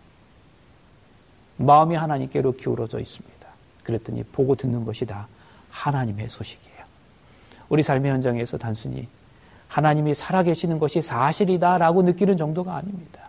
마음이 1.57 1.95
하나님께로 1.97 2.53
기울어져 2.53 3.01
있습니다. 3.01 3.49
그랬더니 3.83 4.25
보고 4.25 4.55
듣는 4.57 4.85
것이 4.85 5.07
다 5.07 5.27
하나님의 5.71 6.29
소식이에요. 6.29 6.85
우리 7.71 7.83
삶의 7.83 8.13
현장에서 8.13 8.59
단순히 8.59 9.09
하나님이 9.69 10.15
살아계시는 10.15 10.79
것이 10.79 11.01
사실이다라고 11.01 12.03
느끼는 12.03 12.37
정도가 12.37 12.77
아닙니다. 12.77 13.23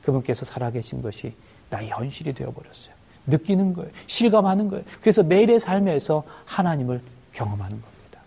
그분께서 0.00 0.46
살아계신 0.46 1.02
것이 1.02 1.34
나의 1.68 1.90
현실이 1.90 2.32
되어버렸어요. 2.32 2.93
느끼는 3.26 3.72
거예요. 3.74 3.90
실감하는 4.06 4.68
거예요. 4.68 4.84
그래서 5.00 5.22
매일의 5.22 5.60
삶에서 5.60 6.24
하나님을 6.44 7.00
경험하는 7.32 7.80
겁니다. 7.80 8.20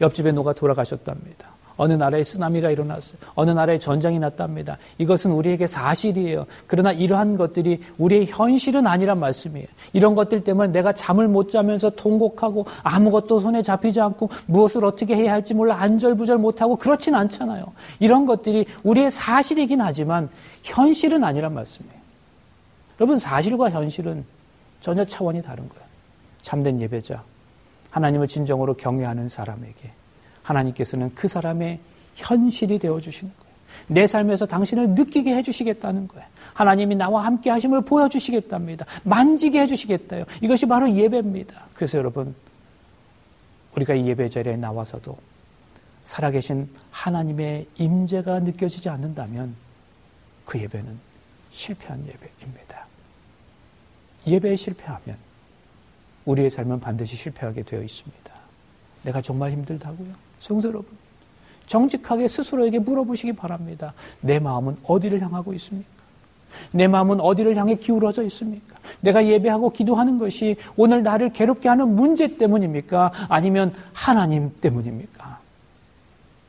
옆집에 0.00 0.32
누가 0.32 0.52
돌아가셨답니다. 0.52 1.52
어느 1.76 1.94
나라에 1.94 2.22
쓰나미가 2.22 2.70
일어났어요. 2.70 3.18
어느 3.34 3.50
나라에 3.50 3.78
전쟁이 3.78 4.18
났답니다. 4.18 4.78
이것은 4.98 5.32
우리에게 5.32 5.66
사실이에요. 5.66 6.46
그러나 6.66 6.92
이러한 6.92 7.36
것들이 7.36 7.80
우리의 7.98 8.26
현실은 8.26 8.86
아니란 8.86 9.18
말씀이에요. 9.18 9.66
이런 9.92 10.14
것들 10.14 10.44
때문에 10.44 10.70
내가 10.72 10.92
잠을 10.92 11.28
못 11.28 11.50
자면서 11.50 11.90
통곡하고 11.90 12.66
아무것도 12.82 13.40
손에 13.40 13.62
잡히지 13.62 14.00
않고 14.00 14.28
무엇을 14.46 14.84
어떻게 14.84 15.16
해야 15.16 15.32
할지 15.32 15.54
몰라 15.54 15.76
안절부절 15.80 16.38
못하고 16.38 16.76
그렇진 16.76 17.14
않잖아요. 17.14 17.64
이런 18.00 18.26
것들이 18.26 18.66
우리의 18.82 19.10
사실이긴 19.10 19.80
하지만 19.80 20.28
현실은 20.62 21.24
아니란 21.24 21.54
말씀이에요. 21.54 22.01
여러분 23.00 23.18
사실과 23.18 23.70
현실은 23.70 24.24
전혀 24.80 25.04
차원이 25.04 25.42
다른 25.42 25.68
거예요. 25.68 25.84
참된 26.42 26.80
예배자, 26.80 27.22
하나님을 27.90 28.28
진정으로 28.28 28.74
경외하는 28.74 29.28
사람에게 29.28 29.90
하나님께서는 30.42 31.14
그 31.14 31.28
사람의 31.28 31.78
현실이 32.16 32.78
되어 32.78 33.00
주시는 33.00 33.32
거예요. 33.38 33.52
내 33.86 34.06
삶에서 34.06 34.46
당신을 34.46 34.90
느끼게 34.90 35.34
해주시겠다는 35.36 36.08
거예요. 36.08 36.26
하나님이 36.54 36.96
나와 36.96 37.24
함께 37.24 37.50
하심을 37.50 37.82
보여주시겠답니다. 37.82 38.86
만지게 39.04 39.60
해주시겠다요. 39.60 40.24
이것이 40.42 40.66
바로 40.66 40.90
예배입니다. 40.90 41.68
그래서 41.74 41.98
여러분, 41.98 42.34
우리가 43.74 43.94
이 43.94 44.06
예배 44.08 44.28
자리에 44.28 44.56
나와서도 44.56 45.16
살아계신 46.04 46.68
하나님의 46.90 47.66
임재가 47.76 48.40
느껴지지 48.40 48.88
않는다면 48.88 49.54
그 50.44 50.58
예배는 50.60 50.98
실패한 51.52 52.00
예배입니다. 52.00 52.81
예배에 54.26 54.56
실패하면 54.56 55.16
우리의 56.24 56.50
삶은 56.50 56.80
반드시 56.80 57.16
실패하게 57.16 57.62
되어 57.62 57.82
있습니다. 57.82 58.32
내가 59.02 59.20
정말 59.20 59.50
힘들다고요? 59.52 60.08
성도 60.38 60.68
여러분, 60.68 60.86
정직하게 61.66 62.28
스스로에게 62.28 62.78
물어보시기 62.78 63.32
바랍니다. 63.32 63.94
내 64.20 64.38
마음은 64.38 64.76
어디를 64.84 65.20
향하고 65.20 65.52
있습니까? 65.54 65.90
내 66.70 66.86
마음은 66.86 67.20
어디를 67.20 67.56
향해 67.56 67.76
기울어져 67.76 68.22
있습니까? 68.24 68.76
내가 69.00 69.26
예배하고 69.26 69.70
기도하는 69.70 70.18
것이 70.18 70.56
오늘 70.76 71.02
나를 71.02 71.32
괴롭게 71.32 71.68
하는 71.68 71.94
문제 71.94 72.36
때문입니까? 72.36 73.12
아니면 73.28 73.74
하나님 73.92 74.52
때문입니까? 74.60 75.40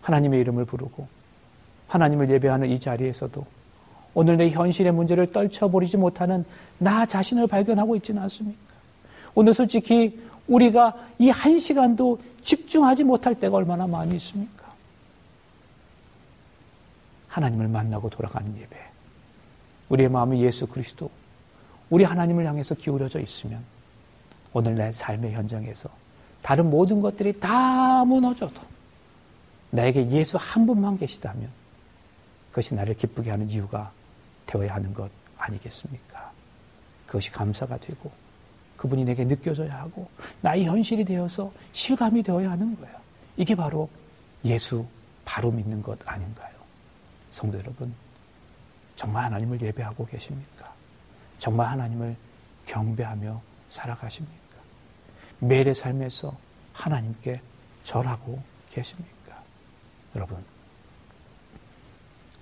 하나님의 0.01 0.41
이름을 0.41 0.65
부르고 0.65 1.07
하나님을 1.88 2.30
예배하는 2.30 2.69
이 2.69 2.80
자리에서도 2.80 3.45
오늘 4.14 4.38
내 4.38 4.49
현실의 4.49 4.91
문제를 4.93 5.32
떨쳐버리지 5.32 5.97
못하는 5.97 6.45
나 6.78 7.05
자신을 7.05 7.47
발견하고 7.47 7.95
있지는 7.95 8.22
않습니까? 8.24 8.59
오늘 9.36 9.53
솔직히 9.53 10.22
우리가 10.47 10.93
이 11.20 11.30
한 11.30 11.57
시간도 11.57 12.20
집중하지 12.41 13.03
못할 13.05 13.34
때가 13.39 13.57
얼마나 13.57 13.88
많이 13.88 14.16
있습니까? 14.18 14.64
하나님을 17.28 17.68
만나고 17.68 18.09
돌아가는 18.09 18.55
예배. 18.55 18.78
우리의 19.89 20.09
마음이 20.09 20.41
예수 20.43 20.68
그리스도, 20.68 21.09
우리 21.89 22.03
하나님을 22.03 22.45
향해서 22.45 22.76
기울어져 22.76 23.20
있으면 23.20 23.64
오늘 24.53 24.76
내 24.76 24.91
삶의 24.91 25.34
현장에서 25.34 25.89
다른 26.41 26.70
모든 26.70 27.01
것들이 27.01 27.39
다 27.39 28.05
무너져도 28.05 28.61
나에게 29.72 30.09
예수 30.11 30.38
한 30.39 30.68
분만 30.68 30.97
계시다면 30.97 31.49
그것이 32.51 32.76
나를 32.76 32.95
기쁘게 32.95 33.32
하는 33.32 33.49
이유가 33.49 33.91
되어야 34.46 34.76
하는 34.76 34.94
것 34.94 35.10
아니겠습니까? 35.38 36.32
그것이 37.08 37.32
감사가 37.32 37.78
되고 37.78 38.12
그분이 38.78 39.06
내게 39.06 39.24
느껴져야 39.24 39.80
하고 39.80 40.10
나의 40.41 40.66
현실이 40.66 41.06
되어서 41.06 41.52
실감이 41.72 42.24
되어야 42.24 42.52
하는 42.52 42.76
거예요. 42.80 42.96
이게 43.38 43.56
바로 43.56 43.89
예수 44.46 44.86
바로 45.26 45.52
믿는 45.52 45.82
것 45.82 45.98
아닌가요? 46.06 46.54
성도 47.32 47.58
여러분, 47.58 47.94
정말 48.96 49.26
하나님을 49.26 49.62
예배하고 49.62 50.06
계십니까? 50.06 50.72
정말 51.39 51.68
하나님을 51.68 52.16
경배하며 52.68 53.41
살아가십니까? 53.70 54.58
매일의 55.39 55.74
삶에서 55.74 56.36
하나님께 56.74 57.41
절하고 57.84 58.41
계십니까? 58.72 59.41
여러분, 60.16 60.44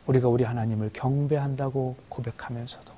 우리가 0.08 0.28
우리 0.28 0.44
하나님을 0.44 0.92
경배한다고 0.94 1.96
고백하면서도 2.10 2.94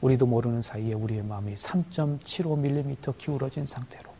우리도 0.00 0.26
모르는 0.26 0.62
사이에 0.62 0.92
우리의 0.94 1.22
마음이 1.22 1.54
3.75mm 1.54 3.18
기울어진 3.18 3.66
상태로 3.66 4.10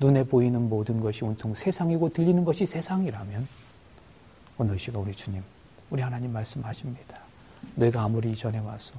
눈에 0.00 0.24
보이는 0.24 0.68
모든 0.68 1.00
것이 1.00 1.24
온통 1.24 1.54
세상이고 1.54 2.10
들리는 2.10 2.44
것이 2.44 2.66
세상이라면 2.66 3.48
오늘 4.58 4.78
시가 4.78 4.98
우리 4.98 5.12
주님, 5.12 5.42
우리 5.90 6.02
하나님 6.02 6.32
말씀하십니다. 6.32 7.18
내가 7.74 8.02
아무리 8.02 8.32
이전에 8.32 8.58
와서 8.58 8.94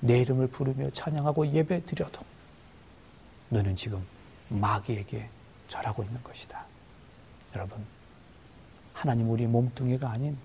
내 0.00 0.20
이름을 0.20 0.48
부르며 0.48 0.90
찬양하고 0.90 1.46
예배 1.52 1.84
드려도 1.86 2.22
너는 3.50 3.76
지금 3.76 4.02
마귀에게 4.48 5.28
절하고 5.68 6.02
있는 6.02 6.22
것이다. 6.22 6.64
여러분, 7.54 7.78
하나님 8.92 9.30
우리 9.30 9.46
몸뚱이가 9.46 10.10
아닌 10.10 10.36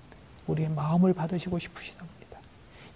우리의 0.48 0.70
마음을 0.70 1.14
받으시고 1.14 1.60
싶으시답니다. 1.60 2.40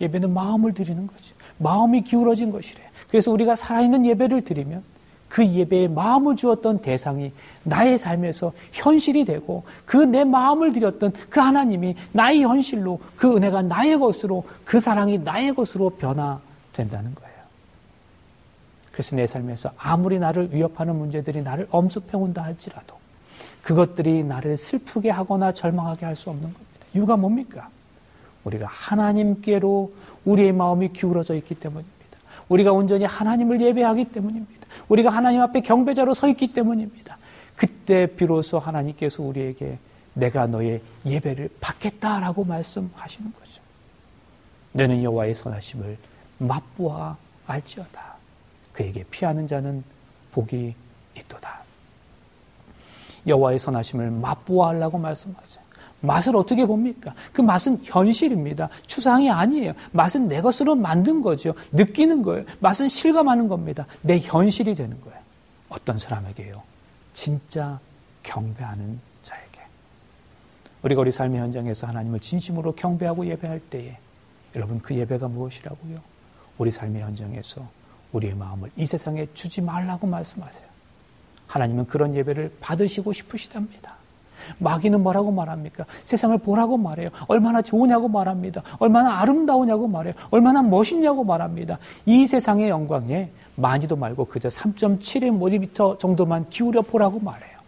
예배는 0.02 0.34
마음을 0.34 0.74
드리는 0.74 1.06
거죠. 1.06 1.36
마음이 1.58 2.02
기울어진 2.04 2.52
것이래. 2.52 2.82
그래서 3.10 3.32
우리가 3.32 3.56
살아있는 3.56 4.06
예배를 4.06 4.43
드리면 4.43 4.84
그 5.30 5.45
예배에 5.45 5.88
마음을 5.88 6.36
주었던 6.36 6.82
대상이 6.82 7.32
나의 7.64 7.97
삶에서 7.97 8.52
현실이 8.74 9.24
되고 9.26 9.64
그 9.86 9.97
내 9.97 10.24
마음을 10.26 10.74
드렸던 10.74 11.14
그 11.30 11.39
하나님이 11.39 11.95
나의 12.12 12.41
현실로 12.43 12.99
그 13.16 13.38
은혜가 13.38 13.62
나의 13.62 13.97
것으로 13.97 14.43
그 14.66 14.80
사랑이 14.80 15.20
나의 15.20 15.54
것으로 15.54 15.91
변화된다는 15.91 17.16
거예요. 17.16 17.32
그래서 18.91 19.16
내 19.16 19.26
삶에서 19.26 19.72
아무리 19.78 20.20
나를 20.20 20.54
위협하는 20.54 20.95
문제들이 20.97 21.41
나를 21.43 21.68
엄습해 21.72 22.18
온다 22.18 22.43
할지라도 22.43 22.97
그것들이 23.62 24.24
나를 24.24 24.58
슬프게 24.58 25.10
하거나 25.12 25.54
절망하게 25.54 26.06
할 26.08 26.16
수 26.16 26.30
없는 26.30 26.43
겁니다. 26.54 26.70
이유가 26.94 27.18
뭡니까? 27.18 27.70
우리가 28.44 28.68
하나님께로 28.68 29.94
우리의 30.26 30.52
마음이 30.52 30.94
기울어져 30.94 31.36
있기 31.36 31.56
때문입니다. 31.56 31.92
우리가 32.50 32.72
온전히 32.72 33.06
하나님을 33.06 33.62
예배하기 33.62 34.06
때문입니다. 34.06 34.68
우리가 34.89 35.10
하나님 35.10 35.42
앞에 35.42 35.62
경배자로 35.62 36.14
서 36.14 36.28
있기 36.28 36.54
때문입니다. 36.54 37.18
그때 37.56 38.08
비로소 38.08 38.60
하나님께서 38.60 39.24
우리에게 39.24 39.78
내가 40.14 40.48
너의 40.48 40.82
예배를 41.06 41.50
받겠다라고 41.60 42.44
말씀하시는 42.44 43.34
거죠. 43.34 43.62
너는 44.74 45.04
여호와의 45.04 45.36
선하심을 45.36 45.98
맛보아 46.39 47.16
알지어다. 47.48 48.16
그에게 48.74 49.04
피하는 49.12 49.48
자는 49.48 49.84
복이 50.32 50.74
있도다. 51.18 51.62
여호와의 53.28 53.60
선하심을 53.60 54.12
맛보아 54.12 54.70
하려고 54.70 54.98
말씀하세요. 54.98 55.61
맛을 56.02 56.36
어떻게 56.36 56.66
봅니까? 56.66 57.14
그 57.32 57.41
맛은 57.41 57.80
현실입니다. 57.84 58.70
추상이 58.86 59.30
아니에요. 59.30 59.74
맛은 59.91 60.28
내 60.28 60.41
것으로 60.41 60.76
만든 60.76 61.22
거죠. 61.22 61.54
느끼는 61.72 62.22
거예요. 62.24 62.45
맛은 62.60 62.88
실감하는 62.88 63.47
겁니다. 63.47 63.86
내 64.02 64.20
현실이 64.20 64.76
되는 64.76 64.99
거예요. 65.02 65.18
어떤 65.70 65.97
사람에게요? 65.97 66.62
진짜 67.14 67.80
경배하는 68.24 68.99
자에게. 69.24 69.62
우리가 70.84 71.02
우리 71.02 71.12
삶의 71.12 71.39
현장에서 71.39 71.88
하나님을 71.88 72.20
진심으로 72.20 72.74
경배하고 72.74 73.26
예배할 73.28 73.60
때에 73.60 73.97
여러분 74.56 74.80
그 74.80 74.95
예배가 74.95 75.28
무엇이라고요? 75.28 75.99
우리 76.58 76.72
삶의 76.72 77.02
현장에서 77.02 77.68
우리의 78.12 78.36
마음을 78.36 78.70
이 78.76 78.86
세상에 78.86 79.28
주지 79.34 79.62
말라고 79.62 80.08
말씀하세요. 80.08 80.70
하나님은 81.47 81.88
그런 81.88 82.16
예배를 82.16 82.58
받으시고 82.60 83.14
싶으시답니다. 83.14 84.01
마귀는 84.60 85.02
뭐라고 85.02 85.32
말합니까? 85.32 85.86
세상을 86.06 86.38
보라고 86.39 86.78
말해요. 86.78 87.10
얼마나 87.28 87.62
좋으냐고 87.62 88.08
말합니다. 88.08 88.64
얼마나 88.80 89.20
아름다우냐고 89.20 89.88
말해요. 89.88 90.14
얼마나 90.30 90.62
멋있냐고 90.62 91.24
말합니다. 91.24 91.78
이 92.06 92.28
세상의 92.28 92.70
영광에 92.70 93.30
많이도 93.56 93.96
말고 93.96 94.26
그저 94.26 94.50
3.7의 94.50 96.00
정도만 96.00 96.50
기울여 96.50 96.82
보라고 96.82 97.20
말해요. 97.20 97.60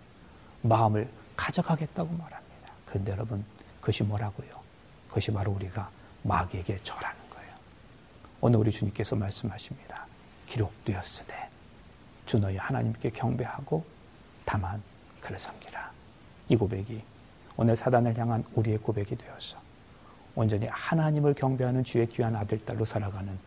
마음을 0.61 1.07
가져가겠다고 1.35 2.09
말합니다. 2.09 2.43
그런데 2.85 3.11
여러분, 3.11 3.43
그것이 3.79 4.03
뭐라고요? 4.03 4.47
그것이 5.09 5.31
바로 5.31 5.51
우리가 5.51 5.89
마귀에게 6.23 6.79
절하는 6.83 7.17
거예요. 7.29 7.49
오늘 8.41 8.59
우리 8.59 8.71
주님께서 8.71 9.15
말씀하십니다. 9.15 10.05
기록되었으되 10.47 11.33
주 12.25 12.39
너희 12.39 12.57
하나님께 12.57 13.09
경배하고 13.09 13.83
다만 14.45 14.81
그를 15.19 15.37
섬기라. 15.37 15.92
이 16.49 16.55
고백이 16.55 17.01
오늘 17.55 17.75
사단을 17.75 18.17
향한 18.17 18.43
우리의 18.55 18.77
고백이 18.79 19.15
되어서 19.15 19.57
온전히 20.35 20.67
하나님을 20.69 21.33
경배하는 21.35 21.83
주의 21.83 22.07
귀한 22.09 22.35
아들, 22.35 22.63
딸로 22.65 22.85
살아가는 22.85 23.37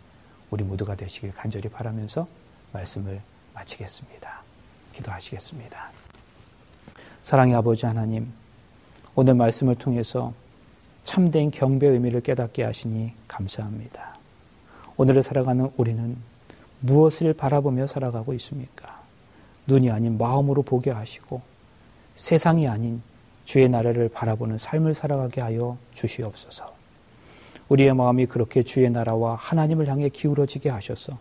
우리 0.50 0.62
모두가 0.62 0.94
되시길 0.94 1.32
간절히 1.34 1.68
바라면서 1.68 2.26
말씀을 2.72 3.20
마치겠습니다. 3.54 4.42
기도하시겠습니다. 4.92 5.90
사랑의 7.22 7.56
아버지 7.56 7.86
하나님, 7.86 8.32
오늘 9.14 9.34
말씀을 9.34 9.74
통해서 9.74 10.32
참된 11.02 11.50
경배 11.50 11.86
의미를 11.86 12.20
깨닫게 12.20 12.62
하시니 12.62 13.12
감사합니다. 13.26 14.16
오늘을 14.96 15.22
살아가는 15.22 15.70
우리는 15.76 16.16
무엇을 16.80 17.32
바라보며 17.34 17.86
살아가고 17.86 18.32
있습니까? 18.34 19.02
눈이 19.66 19.90
아닌 19.90 20.18
마음으로 20.18 20.62
보게 20.62 20.90
하시고 20.90 21.42
세상이 22.16 22.68
아닌 22.68 23.02
주의 23.44 23.68
나라를 23.68 24.08
바라보는 24.08 24.58
삶을 24.58 24.94
살아가게 24.94 25.40
하여 25.40 25.78
주시옵소서. 25.94 26.74
우리의 27.68 27.94
마음이 27.94 28.26
그렇게 28.26 28.62
주의 28.62 28.88
나라와 28.90 29.34
하나님을 29.36 29.88
향해 29.88 30.08
기울어지게 30.08 30.68
하셔서 30.70 31.18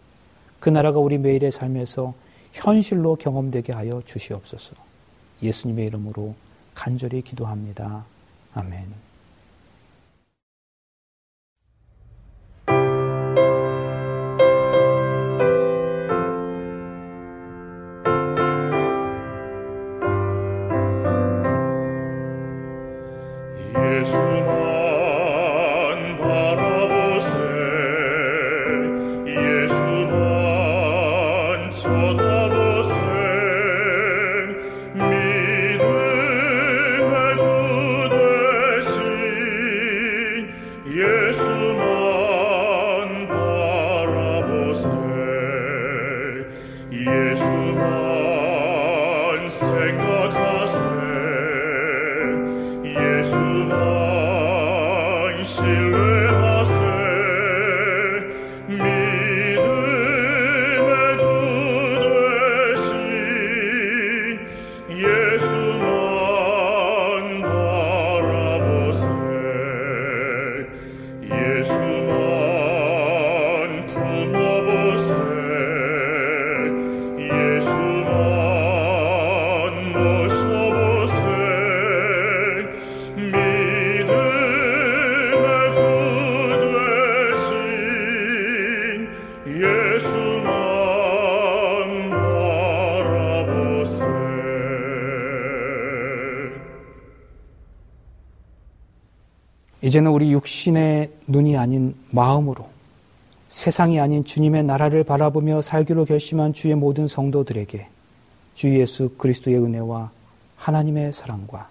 그 0.60 0.70
나라가 0.70 1.00
우리 1.00 1.18
매일의 1.18 1.52
삶에서 1.52 2.14
현실로 2.54 3.16
경험되게 3.16 3.74
하여 3.74 4.02
주시옵소서. 4.06 4.74
예수님의 5.42 5.88
이름으로 5.88 6.36
간절히 6.74 7.22
기도합니다. 7.22 8.06
아멘. 8.54 9.05
silver. 55.56 56.15
이제는 99.96 100.12
우리 100.12 100.34
육신의 100.34 101.10
눈이 101.28 101.56
아닌 101.56 101.96
마음으로 102.10 102.68
세상이 103.48 104.02
아닌 104.02 104.26
주님의 104.26 104.64
나라를 104.64 105.06
바라보며 105.06 105.62
살기로 105.62 106.04
결심한 106.04 106.52
주의 106.52 106.76
모든 106.76 107.08
성도들에게 107.08 107.88
주 108.56 108.78
예수 108.78 109.10
그리스도의 109.18 109.58
은혜와 109.58 110.12
하나님의 110.58 111.14
사랑과 111.14 111.70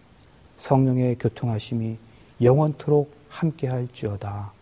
성령의 0.56 1.18
교통하심이 1.18 1.98
영원토록 2.40 3.14
함께할지어다. 3.28 4.52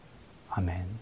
아멘. 0.50 1.01